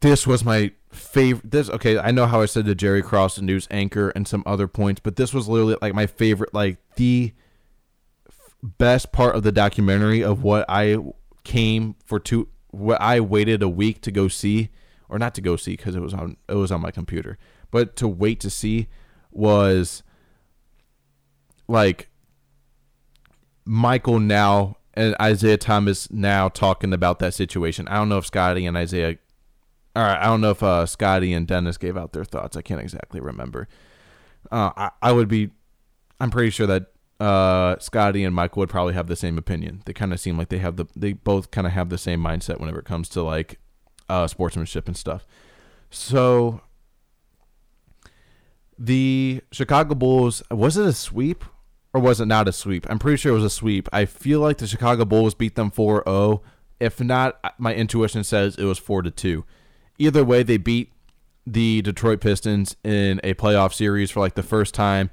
This 0.00 0.26
was 0.26 0.42
my 0.42 0.72
favorite. 0.90 1.50
This 1.50 1.68
okay. 1.68 1.98
I 1.98 2.12
know 2.12 2.26
how 2.26 2.40
I 2.40 2.46
said 2.46 2.64
the 2.64 2.74
Jerry 2.74 3.02
Krause 3.02 3.36
the 3.36 3.42
news 3.42 3.68
anchor, 3.70 4.08
and 4.08 4.26
some 4.26 4.42
other 4.46 4.66
points, 4.66 5.02
but 5.04 5.16
this 5.16 5.34
was 5.34 5.48
literally 5.48 5.76
like 5.82 5.94
my 5.94 6.06
favorite, 6.06 6.54
like 6.54 6.78
the 6.96 7.34
best 8.62 9.12
part 9.12 9.36
of 9.36 9.42
the 9.42 9.52
documentary 9.52 10.24
of 10.24 10.42
what 10.42 10.64
I 10.66 10.96
came 11.44 11.96
for 12.06 12.18
two. 12.18 12.48
What 12.70 13.02
I 13.02 13.20
waited 13.20 13.62
a 13.62 13.68
week 13.68 14.00
to 14.02 14.10
go 14.10 14.28
see 14.28 14.70
or 15.10 15.18
not 15.18 15.34
to 15.34 15.40
go 15.40 15.56
see 15.56 15.72
because 15.72 15.96
it 15.96 16.00
was 16.00 16.14
on 16.14 16.36
it 16.48 16.54
was 16.54 16.72
on 16.72 16.80
my 16.80 16.90
computer, 16.90 17.36
but 17.70 17.96
to 17.96 18.08
wait 18.08 18.40
to 18.40 18.48
see 18.48 18.88
was 19.30 20.02
like 21.68 22.08
Michael 23.64 24.18
now 24.18 24.76
and 24.94 25.14
Isiah 25.22 25.56
Thomas 25.56 26.10
now 26.10 26.48
talking 26.48 26.92
about 26.92 27.18
that 27.18 27.34
situation. 27.34 27.86
I 27.88 27.96
don't 27.96 28.08
know 28.08 28.18
if 28.18 28.26
Scottie 28.26 28.66
and 28.66 28.76
Isiah, 28.76 29.18
all 29.94 30.02
right, 30.02 30.18
I 30.18 30.24
don't 30.24 30.40
know 30.40 30.50
if 30.50 30.62
uh, 30.62 30.86
Scottie 30.86 31.32
and 31.32 31.46
Dennis 31.46 31.76
gave 31.76 31.96
out 31.96 32.12
their 32.12 32.24
thoughts. 32.24 32.56
I 32.56 32.62
can't 32.62 32.80
exactly 32.80 33.20
remember. 33.20 33.68
Uh, 34.50 34.70
I, 34.76 34.90
I 35.02 35.12
would 35.12 35.28
be, 35.28 35.50
I'm 36.18 36.30
pretty 36.30 36.50
sure 36.50 36.66
that 36.66 36.86
uh, 37.20 37.78
Scottie 37.78 38.24
and 38.24 38.34
Michael 38.34 38.60
would 38.60 38.68
probably 38.68 38.94
have 38.94 39.06
the 39.06 39.16
same 39.16 39.38
opinion. 39.38 39.82
They 39.84 39.92
kind 39.92 40.12
of 40.12 40.20
seem 40.20 40.36
like 40.36 40.48
they 40.48 40.58
have 40.58 40.76
the, 40.76 40.86
they 40.96 41.12
both 41.12 41.50
kind 41.50 41.66
of 41.66 41.72
have 41.72 41.88
the 41.88 41.98
same 41.98 42.20
mindset 42.20 42.58
whenever 42.58 42.80
it 42.80 42.86
comes 42.86 43.08
to 43.10 43.22
like 43.22 43.58
uh, 44.10 44.26
sportsmanship 44.26 44.86
and 44.86 44.96
stuff. 44.96 45.26
So 45.90 46.60
the 48.78 49.42
Chicago 49.52 49.94
Bulls 49.94 50.42
was 50.50 50.76
it 50.76 50.86
a 50.86 50.92
sweep 50.92 51.44
or 51.92 52.00
was 52.00 52.20
it 52.20 52.26
not 52.26 52.48
a 52.48 52.52
sweep? 52.52 52.86
I'm 52.88 52.98
pretty 52.98 53.16
sure 53.16 53.32
it 53.32 53.36
was 53.36 53.44
a 53.44 53.50
sweep. 53.50 53.88
I 53.92 54.04
feel 54.04 54.40
like 54.40 54.58
the 54.58 54.66
Chicago 54.66 55.04
Bulls 55.04 55.34
beat 55.34 55.56
them 55.56 55.70
4-0. 55.70 56.40
If 56.78 57.00
not, 57.00 57.54
my 57.58 57.74
intuition 57.74 58.24
says 58.24 58.56
it 58.56 58.64
was 58.64 58.78
4 58.78 59.02
to 59.02 59.10
2. 59.10 59.44
Either 59.98 60.24
way, 60.24 60.42
they 60.42 60.56
beat 60.56 60.92
the 61.46 61.82
Detroit 61.82 62.20
Pistons 62.20 62.76
in 62.84 63.20
a 63.24 63.34
playoff 63.34 63.74
series 63.74 64.10
for 64.10 64.20
like 64.20 64.34
the 64.34 64.42
first 64.42 64.72
time 64.72 65.10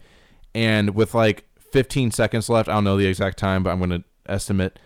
and 0.54 0.96
with 0.96 1.14
like 1.14 1.46
15 1.72 2.12
seconds 2.12 2.50
left, 2.50 2.70
I 2.70 2.74
don't 2.74 2.84
know 2.84 2.98
the 2.98 3.06
exact 3.06 3.38
time, 3.38 3.64
but 3.64 3.70
I'm 3.70 3.78
going 3.78 4.02
to 4.02 4.04
estimate 4.28 4.80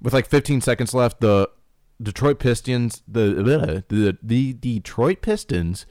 with 0.00 0.12
like 0.12 0.26
15 0.26 0.60
seconds 0.60 0.94
left, 0.94 1.20
the 1.20 1.48
Detroit 2.00 2.38
Pistons, 2.38 3.02
the, 3.08 3.84
the 3.88 4.18
the 4.22 4.52
Detroit 4.52 5.22
Pistons 5.22 5.86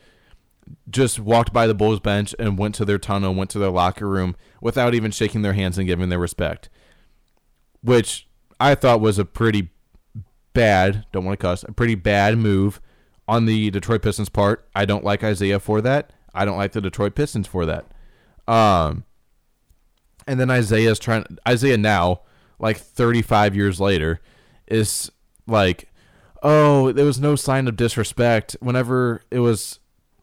just 0.90 1.20
walked 1.20 1.54
by 1.54 1.68
the 1.68 1.74
Bulls 1.74 2.00
bench 2.00 2.36
and 2.40 2.58
went 2.58 2.76
to 2.76 2.86
their 2.86 2.98
tunnel, 2.98 3.34
went 3.34 3.50
to 3.52 3.60
their 3.60 3.70
locker 3.70 4.08
room 4.08 4.36
without 4.62 4.94
even 4.94 5.12
shaking 5.12 5.42
their 5.42 5.54
hands 5.54 5.78
and 5.78 5.88
giving 5.88 6.10
their 6.10 6.20
respect. 6.20 6.70
Which 7.82 8.28
I 8.60 8.76
thought 8.76 9.02
was 9.02 9.20
a 9.20 9.26
pretty 9.26 9.70
bad, 10.54 11.06
don't 11.12 11.26
want 11.26 11.40
to 11.40 11.46
cuss, 11.46 11.64
a 11.64 11.72
pretty 11.72 11.96
bad 11.96 12.38
move 12.38 12.82
on 13.28 13.46
the 13.46 13.70
Detroit 13.72 14.02
Pistons 14.02 14.30
part. 14.30 14.68
I 14.76 14.86
don't 14.86 15.04
like 15.04 15.24
Isiah 15.24 15.60
for 15.60 15.82
that. 15.82 16.14
I 16.34 16.46
don't 16.46 16.58
like 16.58 16.72
the 16.72 16.82
Detroit 16.82 17.16
Pistons 17.16 17.48
for 17.48 17.66
that. 17.66 17.86
Um 18.48 19.06
and 20.28 20.40
then 20.40 20.50
Isiah's 20.50 21.00
trying 21.00 21.26
Isiah 21.48 21.78
now, 21.78 22.22
like 22.60 22.78
35 22.78 23.56
years 23.56 23.80
later, 23.80 24.20
is 24.68 25.12
like 25.48 25.90
oh, 26.46 26.92
there 26.92 27.06
was 27.06 27.20
no 27.20 27.36
sign 27.36 27.68
of 27.68 27.76
disrespect 27.76 28.56
whenever 28.62 29.24
it 29.32 29.40
was 29.40 29.80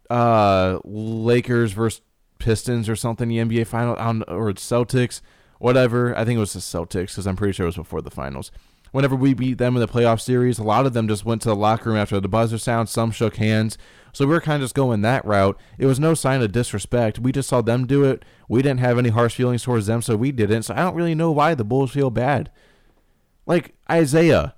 uh 0.09 0.79
Lakers 0.85 1.73
versus 1.73 2.01
Pistons 2.39 2.89
or 2.89 2.97
something, 2.97 3.29
the 3.29 3.39
NBA 3.39 3.67
final 3.67 3.95
or 4.29 4.53
Celtics, 4.53 5.21
whatever. 5.59 6.17
I 6.17 6.25
think 6.25 6.37
it 6.37 6.41
was 6.41 6.53
the 6.53 6.61
Celtics 6.61 7.09
because 7.09 7.27
I'm 7.27 7.37
pretty 7.37 7.53
sure 7.53 7.65
it 7.65 7.69
was 7.69 7.77
before 7.77 8.03
the 8.03 8.11
finals. 8.11 8.51
Whenever 8.93 9.17
we 9.17 9.33
beat 9.33 9.59
them 9.59 9.75
in 9.75 9.81
the 9.81 9.89
playoff 9.89 10.21
series, 10.21 10.59
a 10.59 10.63
lot 10.65 10.87
of 10.87 10.93
them 10.93 11.09
just 11.09 11.25
went 11.25 11.41
to 11.43 11.49
the 11.49 11.57
locker 11.57 11.91
room 11.91 11.99
after 11.99 12.21
the 12.21 12.29
buzzer 12.29 12.59
sound. 12.59 12.89
Some 12.89 13.11
shook 13.11 13.37
hands. 13.37 13.79
So 14.13 14.27
we 14.27 14.33
were 14.33 14.41
kind 14.41 14.63
of 14.63 14.67
just 14.67 14.75
going 14.75 15.01
that 15.01 15.25
route. 15.25 15.59
It 15.79 15.87
was 15.87 15.99
no 15.99 16.13
sign 16.13 16.43
of 16.43 16.53
disrespect. 16.53 17.19
We 17.19 17.33
just 17.33 17.49
saw 17.49 17.63
them 17.63 17.87
do 17.87 18.05
it. 18.05 18.25
We 18.49 18.61
didn't 18.61 18.81
have 18.81 18.99
any 18.99 19.09
harsh 19.09 19.35
feelings 19.35 19.63
towards 19.63 19.87
them, 19.87 20.03
so 20.03 20.15
we 20.17 20.31
didn't. 20.31 20.65
So 20.65 20.75
I 20.75 20.79
don't 20.79 20.95
really 20.95 21.15
know 21.15 21.33
why 21.33 21.55
the 21.55 21.65
Bulls 21.65 21.93
feel 21.93 22.11
bad. 22.11 22.51
Like 23.47 23.75
Isiah, 23.91 24.55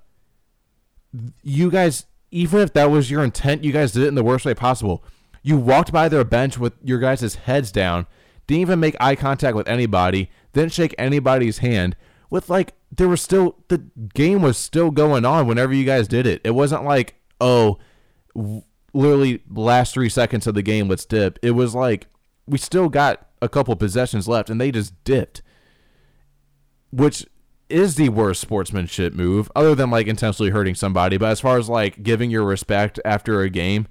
you 1.43 1.71
guys, 1.71 2.05
even 2.31 2.61
if 2.61 2.73
that 2.73 2.91
was 2.91 3.09
your 3.11 3.23
intent, 3.23 3.63
you 3.63 3.71
guys 3.71 3.91
did 3.91 4.03
it 4.03 4.07
in 4.07 4.15
the 4.15 4.23
worst 4.23 4.45
way 4.45 4.53
possible. 4.53 5.03
You 5.41 5.57
walked 5.57 5.91
by 5.91 6.09
their 6.09 6.23
bench 6.23 6.57
with 6.57 6.73
your 6.83 6.99
guys' 6.99 7.35
heads 7.35 7.71
down, 7.71 8.07
didn't 8.47 8.61
even 8.61 8.79
make 8.79 8.95
eye 8.99 9.15
contact 9.15 9.55
with 9.55 9.67
anybody, 9.67 10.29
didn't 10.53 10.73
shake 10.73 10.95
anybody's 10.97 11.59
hand. 11.59 11.95
With 12.29 12.49
like, 12.49 12.73
there 12.91 13.07
was 13.07 13.21
still, 13.21 13.57
the 13.67 13.77
game 14.13 14.41
was 14.41 14.57
still 14.57 14.91
going 14.91 15.25
on 15.25 15.47
whenever 15.47 15.73
you 15.73 15.85
guys 15.85 16.07
did 16.07 16.25
it. 16.25 16.41
It 16.43 16.51
wasn't 16.51 16.83
like, 16.83 17.15
oh, 17.39 17.77
literally 18.93 19.43
last 19.49 19.93
three 19.93 20.09
seconds 20.09 20.47
of 20.47 20.55
the 20.55 20.61
game, 20.61 20.87
let's 20.87 21.05
dip. 21.05 21.37
It 21.41 21.51
was 21.51 21.75
like, 21.75 22.07
we 22.47 22.57
still 22.57 22.89
got 22.89 23.27
a 23.41 23.49
couple 23.49 23.75
possessions 23.75 24.27
left 24.27 24.49
and 24.49 24.59
they 24.59 24.71
just 24.71 25.03
dipped. 25.03 25.41
Which 26.91 27.25
is 27.69 27.95
the 27.95 28.09
worst 28.09 28.41
sportsmanship 28.41 29.13
move, 29.13 29.51
other 29.55 29.75
than 29.75 29.89
like 29.89 30.07
intentionally 30.07 30.51
hurting 30.51 30.75
somebody. 30.75 31.17
But 31.17 31.29
as 31.29 31.39
far 31.39 31.57
as 31.57 31.69
like 31.69 32.03
giving 32.03 32.29
your 32.29 32.43
respect 32.43 32.99
after 33.03 33.41
a 33.41 33.49
game, 33.49 33.87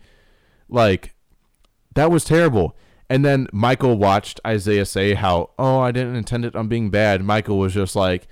like 0.68 1.14
that 1.94 2.10
was 2.10 2.24
terrible. 2.24 2.76
And 3.10 3.24
then 3.24 3.48
Michael 3.52 3.98
watched 3.98 4.40
Isiah 4.46 4.86
say 4.86 5.14
how, 5.14 5.50
oh, 5.58 5.80
I 5.80 5.92
didn't 5.92 6.16
intend 6.16 6.44
it 6.44 6.56
on 6.56 6.68
being 6.68 6.90
bad. 6.90 7.22
Michael 7.22 7.58
was 7.58 7.74
just 7.74 7.94
like, 7.94 8.26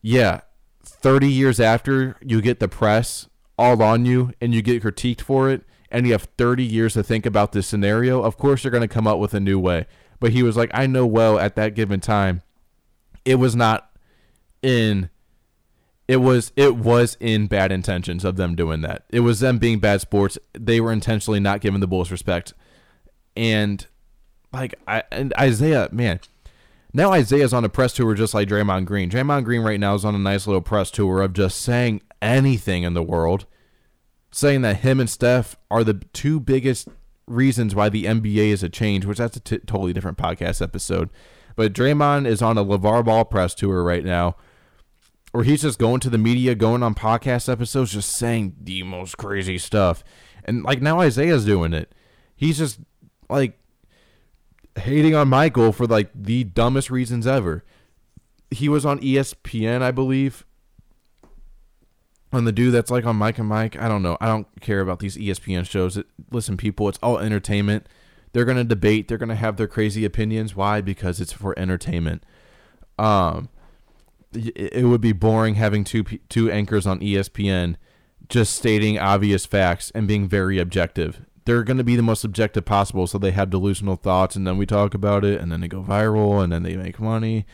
yeah, 0.00 0.42
30 0.84 1.28
years 1.28 1.58
after 1.60 2.16
you 2.22 2.40
get 2.40 2.60
the 2.60 2.68
press 2.68 3.28
all 3.58 3.82
on 3.82 4.06
you 4.06 4.32
and 4.40 4.54
you 4.54 4.62
get 4.62 4.82
critiqued 4.82 5.20
for 5.20 5.50
it 5.50 5.64
and 5.90 6.06
you 6.06 6.12
have 6.12 6.28
30 6.36 6.64
years 6.64 6.94
to 6.94 7.02
think 7.02 7.26
about 7.26 7.52
this 7.52 7.66
scenario, 7.66 8.22
of 8.22 8.36
course 8.36 8.62
you're 8.62 8.70
going 8.70 8.82
to 8.82 8.88
come 8.88 9.06
up 9.06 9.18
with 9.18 9.34
a 9.34 9.40
new 9.40 9.58
way. 9.58 9.86
But 10.20 10.32
he 10.32 10.42
was 10.42 10.56
like, 10.56 10.70
I 10.72 10.86
know 10.86 11.06
well 11.06 11.38
at 11.38 11.56
that 11.56 11.74
given 11.74 12.00
time, 12.00 12.42
it 13.24 13.36
was 13.36 13.56
not 13.56 13.87
in 14.62 15.10
it 16.08 16.16
was 16.16 16.52
it 16.56 16.76
was 16.76 17.16
in 17.20 17.46
bad 17.46 17.70
intentions 17.70 18.24
of 18.24 18.36
them 18.36 18.54
doing 18.54 18.80
that. 18.80 19.04
It 19.10 19.20
was 19.20 19.40
them 19.40 19.58
being 19.58 19.78
bad 19.78 20.00
sports. 20.00 20.38
They 20.54 20.80
were 20.80 20.92
intentionally 20.92 21.40
not 21.40 21.60
giving 21.60 21.80
the 21.80 21.86
Bulls 21.86 22.10
respect. 22.10 22.54
And 23.36 23.86
like 24.52 24.74
I 24.88 25.02
and 25.12 25.34
Isiah, 25.40 25.88
man, 25.92 26.20
now 26.94 27.12
Isiah's 27.12 27.52
on 27.52 27.64
a 27.64 27.68
press 27.68 27.92
tour 27.92 28.14
just 28.14 28.32
like 28.32 28.48
Draymond 28.48 28.86
Green. 28.86 29.10
Draymond 29.10 29.44
Green 29.44 29.62
right 29.62 29.78
now 29.78 29.94
is 29.94 30.04
on 30.04 30.14
a 30.14 30.18
nice 30.18 30.46
little 30.46 30.62
press 30.62 30.90
tour 30.90 31.20
of 31.20 31.34
just 31.34 31.60
saying 31.60 32.00
anything 32.22 32.84
in 32.84 32.94
the 32.94 33.02
world, 33.02 33.44
saying 34.30 34.62
that 34.62 34.78
him 34.78 35.00
and 35.00 35.10
Steph 35.10 35.56
are 35.70 35.84
the 35.84 36.02
two 36.14 36.40
biggest 36.40 36.88
reasons 37.26 37.74
why 37.74 37.90
the 37.90 38.04
NBA 38.04 38.48
is 38.48 38.62
a 38.62 38.70
change, 38.70 39.04
which 39.04 39.18
that's 39.18 39.36
a 39.36 39.40
t- 39.40 39.58
totally 39.58 39.92
different 39.92 40.16
podcast 40.16 40.62
episode. 40.62 41.10
But 41.54 41.74
Draymond 41.74 42.26
is 42.26 42.40
on 42.40 42.56
a 42.56 42.64
LeVar 42.64 43.04
Ball 43.04 43.24
press 43.26 43.54
tour 43.54 43.82
right 43.82 44.04
now, 44.04 44.36
where 45.32 45.44
he's 45.44 45.62
just 45.62 45.78
going 45.78 46.00
to 46.00 46.10
the 46.10 46.18
media, 46.18 46.54
going 46.54 46.82
on 46.82 46.94
podcast 46.94 47.50
episodes, 47.50 47.92
just 47.92 48.10
saying 48.10 48.56
the 48.60 48.82
most 48.82 49.16
crazy 49.16 49.58
stuff. 49.58 50.02
And 50.44 50.62
like 50.62 50.80
now 50.80 51.00
Isiah's 51.00 51.44
doing 51.44 51.72
it. 51.72 51.92
He's 52.34 52.58
just 52.58 52.80
like 53.28 53.58
hating 54.78 55.14
on 55.14 55.28
Michael 55.28 55.72
for 55.72 55.86
like 55.86 56.10
the 56.14 56.44
dumbest 56.44 56.90
reasons 56.90 57.26
ever. 57.26 57.64
He 58.50 58.68
was 58.68 58.86
on 58.86 59.00
ESPN, 59.00 59.82
I 59.82 59.90
believe. 59.90 60.44
On 62.32 62.44
the 62.44 62.52
dude 62.52 62.74
that's 62.74 62.90
like 62.90 63.06
on 63.06 63.16
Mike 63.16 63.38
and 63.38 63.48
Mike. 63.48 63.78
I 63.78 63.88
don't 63.88 64.02
know. 64.02 64.16
I 64.20 64.26
don't 64.26 64.46
care 64.60 64.80
about 64.80 64.98
these 64.98 65.16
ESPN 65.16 65.66
shows. 65.66 65.96
It, 65.96 66.06
listen, 66.30 66.56
people, 66.56 66.88
it's 66.88 66.98
all 67.02 67.18
entertainment. 67.18 67.86
They're 68.32 68.44
gonna 68.44 68.64
debate. 68.64 69.08
They're 69.08 69.18
gonna 69.18 69.34
have 69.34 69.56
their 69.56 69.66
crazy 69.66 70.04
opinions. 70.04 70.54
Why? 70.54 70.80
Because 70.82 71.20
it's 71.20 71.32
for 71.32 71.58
entertainment. 71.58 72.22
Um, 72.98 73.48
it, 74.32 74.84
would 74.84 75.00
be 75.00 75.12
boring 75.12 75.54
having 75.54 75.84
two 75.84 76.04
two 76.28 76.50
anchors 76.50 76.86
on 76.86 77.00
ESPN 77.00 77.76
just 78.28 78.54
stating 78.54 78.98
obvious 78.98 79.46
facts 79.46 79.90
and 79.94 80.06
being 80.06 80.28
very 80.28 80.58
objective 80.58 81.24
they're 81.48 81.62
going 81.62 81.78
to 81.78 81.84
be 81.84 81.96
the 81.96 82.02
most 82.02 82.24
objective 82.24 82.66
possible. 82.66 83.06
So 83.06 83.16
they 83.16 83.30
have 83.30 83.48
delusional 83.48 83.96
thoughts, 83.96 84.36
and 84.36 84.46
then 84.46 84.58
we 84.58 84.66
talk 84.66 84.92
about 84.92 85.24
it, 85.24 85.40
and 85.40 85.50
then 85.50 85.62
they 85.62 85.68
go 85.68 85.82
viral, 85.82 86.44
and 86.44 86.52
then 86.52 86.62
they 86.62 86.76
make 86.76 87.00
money, 87.00 87.46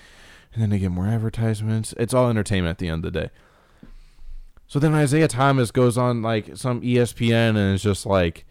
and 0.52 0.60
then 0.60 0.70
they 0.70 0.80
get 0.80 0.90
more 0.90 1.06
advertisements. 1.06 1.94
It's 1.96 2.12
all 2.12 2.28
entertainment 2.28 2.70
at 2.70 2.78
the 2.78 2.88
end 2.88 3.04
of 3.04 3.12
the 3.12 3.20
day. 3.20 3.30
So 4.66 4.80
then 4.80 4.96
Isiah 4.96 5.28
Thomas 5.28 5.70
goes 5.70 5.96
on 5.96 6.22
like 6.22 6.56
some 6.56 6.80
ESPN 6.80 7.50
and 7.50 7.74
is 7.74 7.84
just 7.84 8.04
like, 8.04 8.44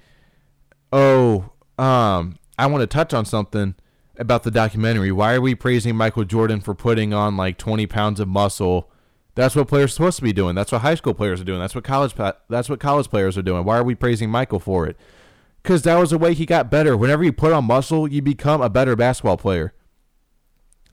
"Oh, 0.93 1.49
um, 1.77 2.39
I 2.57 2.67
want 2.67 2.81
to 2.81 2.88
touch 2.88 3.13
on 3.13 3.25
something 3.25 3.75
about 4.17 4.43
the 4.43 4.52
documentary. 4.52 5.12
Why 5.12 5.34
are 5.34 5.41
we 5.41 5.56
praising 5.56 5.95
Michael 5.95 6.23
Jordan 6.23 6.62
for 6.62 6.76
putting 6.76 7.13
on 7.13 7.38
like 7.38 7.58
20 7.58 7.88
pounds 7.88 8.19
of 8.19 8.28
muscle?" 8.28 8.89
That's 9.36 9.56
what 9.56 9.67
players 9.67 9.91
are 9.91 9.95
supposed 9.95 10.17
to 10.17 10.23
be 10.23 10.34
doing. 10.34 10.54
That's 10.54 10.71
what 10.71 10.82
high 10.82 10.93
school 10.95 11.15
players 11.15 11.41
are 11.41 11.45
doing. 11.45 11.60
That's 11.60 11.73
what 11.73 11.84
college 11.84 12.13
that's 12.49 12.69
what 12.69 12.80
college 12.80 13.10
players 13.10 13.38
are 13.38 13.41
doing. 13.41 13.65
Why 13.65 13.78
are 13.78 13.84
we 13.84 13.95
praising 13.95 14.30
Michael 14.30 14.60
for 14.60 14.86
it? 14.86 14.95
because 15.63 15.84
that 15.84 15.97
was 15.97 16.10
the 16.10 16.17
way 16.17 16.34
he 16.34 16.45
got 16.45 16.69
better. 16.69 16.95
Whenever 16.95 17.23
you 17.23 17.32
put 17.32 17.54
on 17.54 17.65
muscle, 17.65 18.08
you 18.08 18.21
become 18.21 18.62
a 18.62 18.69
better 18.69 18.95
basketball 18.95 19.38
player. 19.38 19.73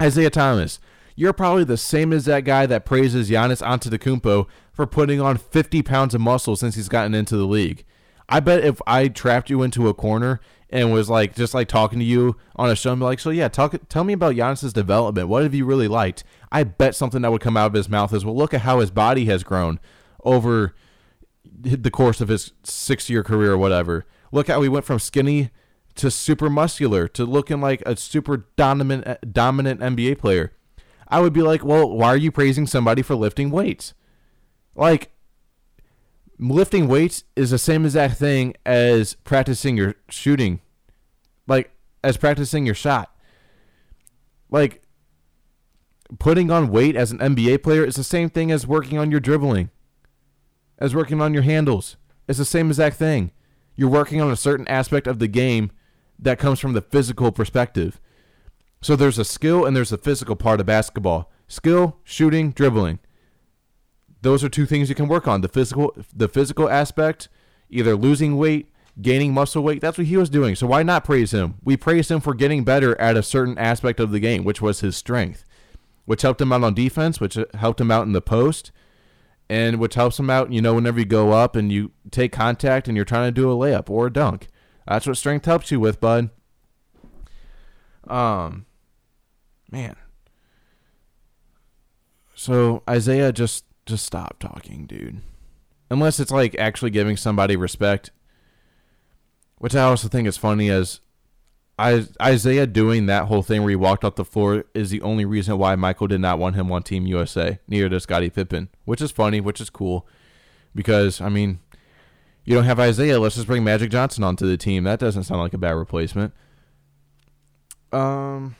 Isiah 0.00 0.30
Thomas, 0.30 0.78
you're 1.16 1.33
probably 1.33 1.64
the 1.64 1.76
same 1.76 2.12
as 2.12 2.24
that 2.24 2.44
guy 2.44 2.66
that 2.66 2.87
praises 2.87 3.28
Giannis 3.28 3.62
Antetokounmpo 3.62 4.46
for 4.72 4.87
putting 4.87 5.20
on 5.20 5.37
50 5.37 5.83
pounds 5.83 6.14
of 6.14 6.20
muscle 6.20 6.56
since 6.56 6.76
he's 6.76 6.88
gotten 6.88 7.14
into 7.14 7.37
the 7.37 7.46
league. 7.46 7.85
I 8.28 8.38
bet 8.38 8.64
if 8.64 8.80
I 8.87 9.09
trapped 9.09 9.50
you 9.50 9.62
into 9.62 9.88
a 9.88 9.94
corner 9.94 10.40
and 10.70 10.92
was 10.92 11.11
like 11.11 11.35
just 11.35 11.52
like 11.52 11.68
talking 11.68 11.98
to 11.98 12.04
you 12.04 12.37
on 12.56 12.70
a 12.70 12.76
show 12.76 12.92
and 12.92 13.00
be 13.00 13.04
like, 13.04 13.20
so 13.20 13.30
yeah, 13.30 13.48
talk 13.48 13.74
tell 13.88 14.04
me 14.04 14.12
about 14.12 14.35
Giannis's 14.35 14.72
development. 14.72 15.28
What 15.28 15.42
have 15.42 15.54
you 15.54 15.64
really 15.64 15.88
liked? 15.88 16.24
I 16.50 16.64
bet 16.64 16.94
something 16.94 17.22
that 17.22 17.30
would 17.30 17.40
come 17.40 17.56
out 17.56 17.66
of 17.66 17.72
his 17.74 17.88
mouth 17.88 18.12
is, 18.14 18.24
well, 18.24 18.37
look 18.37 18.54
at 18.54 18.62
how 18.62 18.80
his 18.80 18.90
body 18.90 19.26
has 19.26 19.42
grown 19.42 19.80
over 20.24 20.74
the 21.44 21.90
course 21.90 22.20
of 22.20 22.28
his 22.28 22.52
six 22.62 23.11
year 23.11 23.22
career 23.22 23.52
or 23.52 23.59
whatever. 23.59 24.06
Look 24.33 24.46
how 24.46 24.62
he 24.62 24.68
went 24.68 24.85
from 24.85 24.98
skinny 24.98 25.50
to 25.96 26.11
super 26.11 26.48
muscular 26.48 27.09
to 27.09 27.24
looking 27.24 27.61
like 27.61 27.83
a 27.85 27.96
super 27.96 28.48
dominant 28.56 29.06
eh, 29.06 29.16
dominant 29.30 29.80
NBA 29.80 30.18
player. 30.18 30.52
I 31.09 31.20
would 31.20 31.33
be 31.33 31.42
like, 31.42 31.64
well, 31.64 31.90
why 31.90 32.09
are 32.09 32.16
you 32.16 32.30
praising 32.30 32.66
somebody 32.66 33.02
for 33.02 33.16
lifting 33.16 33.50
weights? 33.50 33.94
Like, 34.76 35.11
lifting 36.48 36.88
weights 36.88 37.24
is 37.37 37.50
the 37.50 37.59
same 37.59 37.85
exact 37.85 38.16
thing 38.16 38.55
as 38.64 39.14
practicing 39.14 39.76
your 39.76 39.94
shooting, 40.09 40.61
like 41.46 41.72
as 42.03 42.16
practicing 42.16 42.66
your 42.66 42.74
shot. 42.74 43.14
Like, 44.50 44.83
putting 46.18 46.50
on 46.50 46.70
weight 46.70 46.96
as 46.96 47.12
an 47.12 47.18
NBA 47.18 47.62
player 47.62 47.85
is 47.85 47.96
the 47.96 48.05
same 48.05 48.31
thing 48.31 48.50
as 48.50 48.66
working 48.66 48.98
on 48.98 49.11
your 49.11 49.20
dribbling, 49.20 49.70
as 50.79 50.94
working 50.94 51.20
on 51.20 51.35
your 51.35 51.44
handles. 51.44 51.96
It's 52.26 52.38
the 52.38 52.44
same 52.44 52.68
exact 52.68 52.96
thing 52.96 53.33
you're 53.76 53.88
working 53.88 54.20
on 54.20 54.31
a 54.31 54.37
certain 54.37 54.68
aspect 54.68 55.07
of 55.07 55.18
the 55.18 55.26
game 55.29 55.70
that 56.18 56.38
comes 56.38 56.61
from 56.61 56.74
the 56.74 56.83
physical 56.83 57.33
perspective. 57.33 57.98
So 58.83 58.94
there's 58.94 59.18
a 59.18 59.24
skill 59.24 59.64
and 59.64 59.74
there's 59.74 59.92
a 59.92 59.96
physical 59.98 60.37
part 60.37 60.61
of 60.61 60.66
basketball. 60.66 61.31
Skill, 61.48 61.96
shooting, 62.05 62.50
dribbling. 62.50 62.98
Those 64.22 64.44
are 64.44 64.48
two 64.48 64.66
things 64.66 64.88
you 64.88 64.94
can 64.94 65.09
work 65.09 65.26
on. 65.26 65.40
The 65.40 65.48
physical 65.48 65.94
the 66.14 66.28
physical 66.28 66.68
aspect, 66.68 67.28
either 67.70 67.96
losing 67.96 68.37
weight, 68.37 68.70
gaining 69.00 69.33
muscle 69.33 69.62
weight, 69.62 69.80
that's 69.80 69.98
what 69.98 70.06
he 70.06 70.16
was 70.16 70.30
doing. 70.30 70.54
So 70.54 70.66
why 70.66 70.83
not 70.83 71.04
praise 71.04 71.33
him? 71.33 71.54
We 71.64 71.76
praise 71.76 72.11
him 72.11 72.20
for 72.20 72.35
getting 72.35 72.64
better 72.64 73.00
at 73.00 73.16
a 73.16 73.22
certain 73.22 73.56
aspect 73.59 74.00
of 74.00 74.11
the 74.11 74.20
game, 74.20 74.44
which 74.44 74.61
was 74.61 74.80
his 74.80 74.96
strength, 74.96 75.44
which 76.04 76.22
helped 76.22 76.40
him 76.40 76.52
out 76.52 76.64
on 76.64 76.74
defense, 76.74 77.20
which 77.20 77.38
helped 77.54 77.80
him 77.80 77.90
out 77.90 78.06
in 78.06 78.12
the 78.12 78.20
post, 78.20 78.72
and 79.48 79.78
which 79.78 79.94
helps 79.94 80.18
him 80.18 80.30
out, 80.30 80.52
you 80.52 80.61
know, 80.61 80.74
whenever 80.74 80.98
you 80.98 81.06
go 81.06 81.33
up 81.33 81.56
and 81.56 81.72
you 81.72 81.92
take 82.11 82.33
contact 82.33 82.88
and 82.88 82.96
you're 82.96 83.04
trying 83.04 83.28
to 83.28 83.33
do 83.33 83.50
a 83.50 83.54
layup 83.54 83.88
or 83.88 84.06
a 84.06 84.12
dunk. 84.12 84.48
That's 84.87 85.06
what 85.06 85.16
strength 85.16 85.46
helps 85.46 85.70
you 85.70 85.80
with, 85.80 86.00
bud. 86.00 86.30
Um 88.06 88.66
man. 89.70 89.96
So 92.35 92.83
Isiah 92.90 93.33
just 93.33 93.64
just 93.90 94.07
stop 94.07 94.38
talking, 94.38 94.87
dude. 94.87 95.20
Unless 95.90 96.20
it's 96.20 96.31
like 96.31 96.57
actually 96.59 96.90
giving 96.90 97.16
somebody 97.16 97.57
respect. 97.57 98.11
Which 99.59 99.74
I 99.74 99.83
also 99.83 100.09
think 100.09 100.26
is 100.26 100.38
funny 100.38 100.70
as 100.70 101.00
Isiah 101.79 102.66
doing 102.66 103.07
that 103.07 103.26
whole 103.26 103.42
thing 103.42 103.62
where 103.62 103.70
he 103.70 103.76
walked 103.76 104.05
off 104.05 104.14
the 104.14 104.24
floor 104.24 104.64
is 104.74 104.90
the 104.90 105.03
only 105.03 105.24
reason 105.24 105.59
why 105.59 105.74
Michael 105.76 106.07
did 106.07 106.20
not 106.20 106.38
want 106.38 106.57
him 106.57 106.70
on 106.72 106.83
Team 106.83 107.07
USA. 107.07 107.59
Neither 107.68 107.88
does 107.88 108.05
Scottie 108.05 108.31
Pippen, 108.31 108.68
which 108.85 109.00
is 109.00 109.11
funny, 109.11 109.40
which 109.40 109.61
is 109.61 109.70
cool, 109.70 110.07
because 110.74 111.20
I 111.20 111.29
mean, 111.29 111.61
you 112.44 112.55
don't 112.55 112.64
have 112.64 112.81
Isiah. 112.81 113.20
Let's 113.20 113.35
just 113.35 113.46
bring 113.46 113.64
Magic 113.64 113.90
Johnson 113.90 114.24
onto 114.24 114.46
the 114.46 114.57
team. 114.57 114.85
That 114.85 114.98
doesn't 114.98 115.24
sound 115.24 115.40
like 115.40 115.55
a 115.55 115.59
bad 115.59 115.72
replacement. 115.72 116.33
Um. 117.92 118.57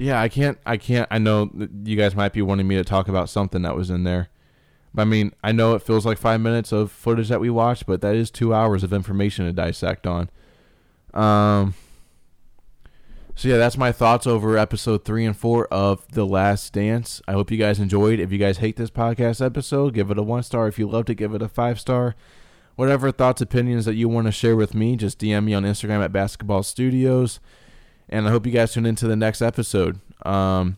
Yeah, 0.00 0.18
I 0.18 0.30
can't. 0.30 0.56
I 0.64 0.78
can't. 0.78 1.06
I 1.10 1.18
know 1.18 1.50
you 1.84 1.94
guys 1.94 2.14
might 2.14 2.32
be 2.32 2.40
wanting 2.40 2.66
me 2.66 2.76
to 2.76 2.84
talk 2.84 3.06
about 3.06 3.28
something 3.28 3.60
that 3.62 3.76
was 3.76 3.90
in 3.90 4.04
there. 4.04 4.30
I 4.96 5.04
mean, 5.04 5.32
I 5.44 5.52
know 5.52 5.74
it 5.74 5.82
feels 5.82 6.06
like 6.06 6.16
five 6.16 6.40
minutes 6.40 6.72
of 6.72 6.90
footage 6.90 7.28
that 7.28 7.38
we 7.38 7.50
watched, 7.50 7.84
but 7.84 8.00
that 8.00 8.14
is 8.14 8.30
two 8.30 8.54
hours 8.54 8.82
of 8.82 8.94
information 8.94 9.44
to 9.44 9.52
dissect 9.52 10.06
on. 10.06 10.30
Um. 11.12 11.74
So 13.34 13.48
yeah, 13.48 13.58
that's 13.58 13.76
my 13.76 13.92
thoughts 13.92 14.26
over 14.26 14.56
episode 14.56 15.04
three 15.04 15.26
and 15.26 15.36
four 15.36 15.66
of 15.66 16.10
The 16.12 16.26
Last 16.26 16.72
Dance. 16.72 17.20
I 17.28 17.32
hope 17.32 17.50
you 17.50 17.58
guys 17.58 17.78
enjoyed. 17.78 18.20
If 18.20 18.32
you 18.32 18.38
guys 18.38 18.58
hate 18.58 18.76
this 18.76 18.90
podcast 18.90 19.44
episode, 19.44 19.92
give 19.92 20.10
it 20.10 20.18
a 20.18 20.22
one 20.22 20.42
star. 20.42 20.66
If 20.66 20.78
you 20.78 20.88
loved 20.88 21.10
it, 21.10 21.16
give 21.16 21.34
it 21.34 21.42
a 21.42 21.48
five 21.48 21.78
star. 21.78 22.16
Whatever 22.74 23.12
thoughts, 23.12 23.42
opinions 23.42 23.84
that 23.84 23.96
you 23.96 24.08
want 24.08 24.28
to 24.28 24.32
share 24.32 24.56
with 24.56 24.74
me, 24.74 24.96
just 24.96 25.18
DM 25.18 25.44
me 25.44 25.52
on 25.52 25.64
Instagram 25.64 26.02
at 26.02 26.12
Basketball 26.12 26.62
Studios. 26.62 27.38
And 28.10 28.26
I 28.26 28.30
hope 28.30 28.44
you 28.44 28.52
guys 28.52 28.72
tune 28.72 28.86
into 28.86 29.06
the 29.06 29.16
next 29.16 29.40
episode. 29.40 30.00
Um, 30.26 30.76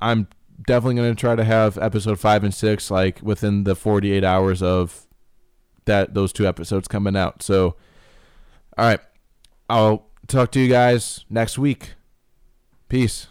I'm 0.00 0.26
definitely 0.66 0.96
going 0.96 1.14
to 1.14 1.20
try 1.20 1.36
to 1.36 1.44
have 1.44 1.78
episode 1.78 2.18
five 2.18 2.42
and 2.42 2.54
six 2.54 2.90
like 2.90 3.20
within 3.22 3.64
the 3.64 3.76
48 3.76 4.24
hours 4.24 4.62
of 4.62 5.06
that 5.84 6.14
those 6.14 6.32
two 6.32 6.46
episodes 6.46 6.88
coming 6.88 7.16
out. 7.16 7.42
So, 7.42 7.76
all 8.78 8.86
right, 8.86 9.00
I'll 9.68 10.06
talk 10.26 10.50
to 10.52 10.60
you 10.60 10.68
guys 10.68 11.24
next 11.28 11.58
week. 11.58 11.94
Peace. 12.88 13.28